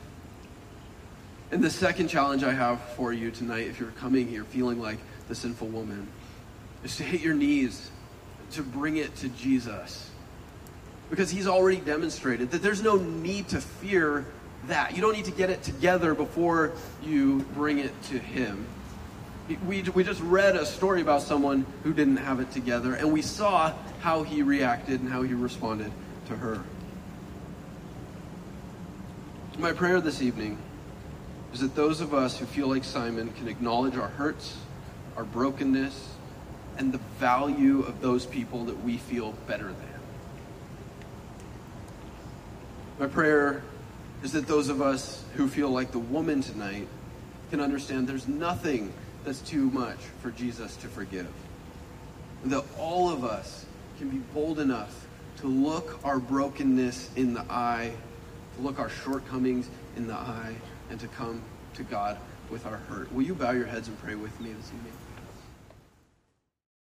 And 1.51 1.63
the 1.63 1.71
second 1.71 2.09
challenge 2.09 2.45
I 2.45 2.53
have 2.53 2.81
for 2.91 3.13
you 3.13 3.31
tonight, 3.31 3.67
if 3.67 3.81
you're 3.81 3.91
coming 3.93 4.29
here 4.29 4.45
feeling 4.45 4.81
like 4.81 4.99
the 5.29 5.35
sinful 5.35 5.69
woman, 5.69 6.07
is 6.85 6.97
to 6.97 7.03
hit 7.03 7.21
your 7.21 7.35
knees, 7.35 7.91
to 8.53 8.63
bring 8.63 8.97
it 8.97 9.15
to 9.17 9.29
Jesus. 9.31 10.11
Because 11.11 11.31
he's 11.31 11.47
already 11.47 11.81
demonstrated 11.81 12.51
that 12.51 12.63
there's 12.63 12.83
no 12.83 12.97
need 12.97 13.49
to 13.49 13.61
fear 13.61 14.27
that. 14.67 14.95
You 14.95 15.01
don't 15.01 15.15
need 15.15 15.25
to 15.27 15.31
get 15.31 15.51
it 15.51 15.63
together 15.63 16.15
before 16.15 16.73
you 17.03 17.41
bring 17.55 17.79
it 17.79 17.93
to 18.05 18.19
him. 18.19 18.67
We, 19.67 19.83
we 19.83 20.05
just 20.05 20.21
read 20.21 20.57
a 20.57 20.67
story 20.67 21.01
about 21.01 21.23
someone 21.23 21.65
who 21.83 21.95
didn't 21.95 22.19
have 22.19 22.39
it 22.41 22.51
together, 22.51 22.95
and 22.95 23.13
we 23.13 23.23
saw 23.23 23.73
how 24.01 24.23
he 24.23 24.43
reacted 24.43 25.01
and 25.01 25.09
how 25.09 25.23
he 25.23 25.33
responded 25.33 25.91
to 26.27 26.37
her. 26.37 26.63
My 29.59 29.73
prayer 29.73 30.01
this 30.01 30.21
evening 30.21 30.59
is 31.55 31.61
that 31.61 31.75
those 31.75 32.01
of 32.01 32.13
us 32.13 32.39
who 32.39 32.45
feel 32.45 32.69
like 32.69 32.85
Simon 32.85 33.33
can 33.33 33.49
acknowledge 33.49 33.97
our 33.97 34.09
hurts, 34.09 34.57
our 35.17 35.25
brokenness, 35.25 36.11
and 36.77 36.93
the 36.93 37.01
value 37.19 37.81
of 37.81 38.01
those 38.01 38.27
people 38.27 38.67
that 38.67 38.85
we 38.85 38.99
feel 38.99 39.33
better 39.47 39.65
than. 39.65 40.01
My 43.01 43.07
prayer 43.07 43.63
is 44.23 44.33
that 44.33 44.47
those 44.47 44.69
of 44.69 44.83
us 44.83 45.25
who 45.37 45.49
feel 45.49 45.71
like 45.71 45.93
the 45.93 45.99
woman 45.99 46.41
tonight 46.41 46.89
can 47.51 47.61
understand 47.61 48.09
there's 48.09 48.29
nothing 48.29 48.93
that's 49.25 49.41
too 49.41 49.71
much 49.71 49.99
for 50.23 50.31
Jesus 50.31 50.77
to 50.77 50.89
forgive. 50.89 51.29
And 52.43 52.53
that 52.53 52.65
all 52.79 53.11
of 53.11 53.25
us 53.25 53.65
can 53.99 54.09
be 54.09 54.19
bold 54.35 54.59
enough 54.59 55.07
to 55.39 55.47
look 55.47 56.01
our 56.05 56.19
brokenness 56.19 57.11
in 57.17 57.35
the 57.35 57.45
eye, 57.49 57.93
to 58.57 58.63
look 58.63 58.79
our 58.79 58.91
shortcomings 58.91 59.69
in 59.97 60.07
the 60.07 60.15
eye, 60.15 60.55
and 60.91 60.99
to 61.01 61.09
come 61.09 61.43
to 61.75 61.83
God 61.85 62.19
with 62.51 62.67
our 62.67 62.77
hurt. 62.77 63.13
Will 63.13 63.23
you 63.23 63.35
bow 63.35 63.53
your 63.53 63.67
heads 63.67 63.89
and 63.89 63.99
pray 64.01 64.15
with 64.15 64.39
me 64.41 64.53
this 64.53 64.69
evening? 64.69 64.93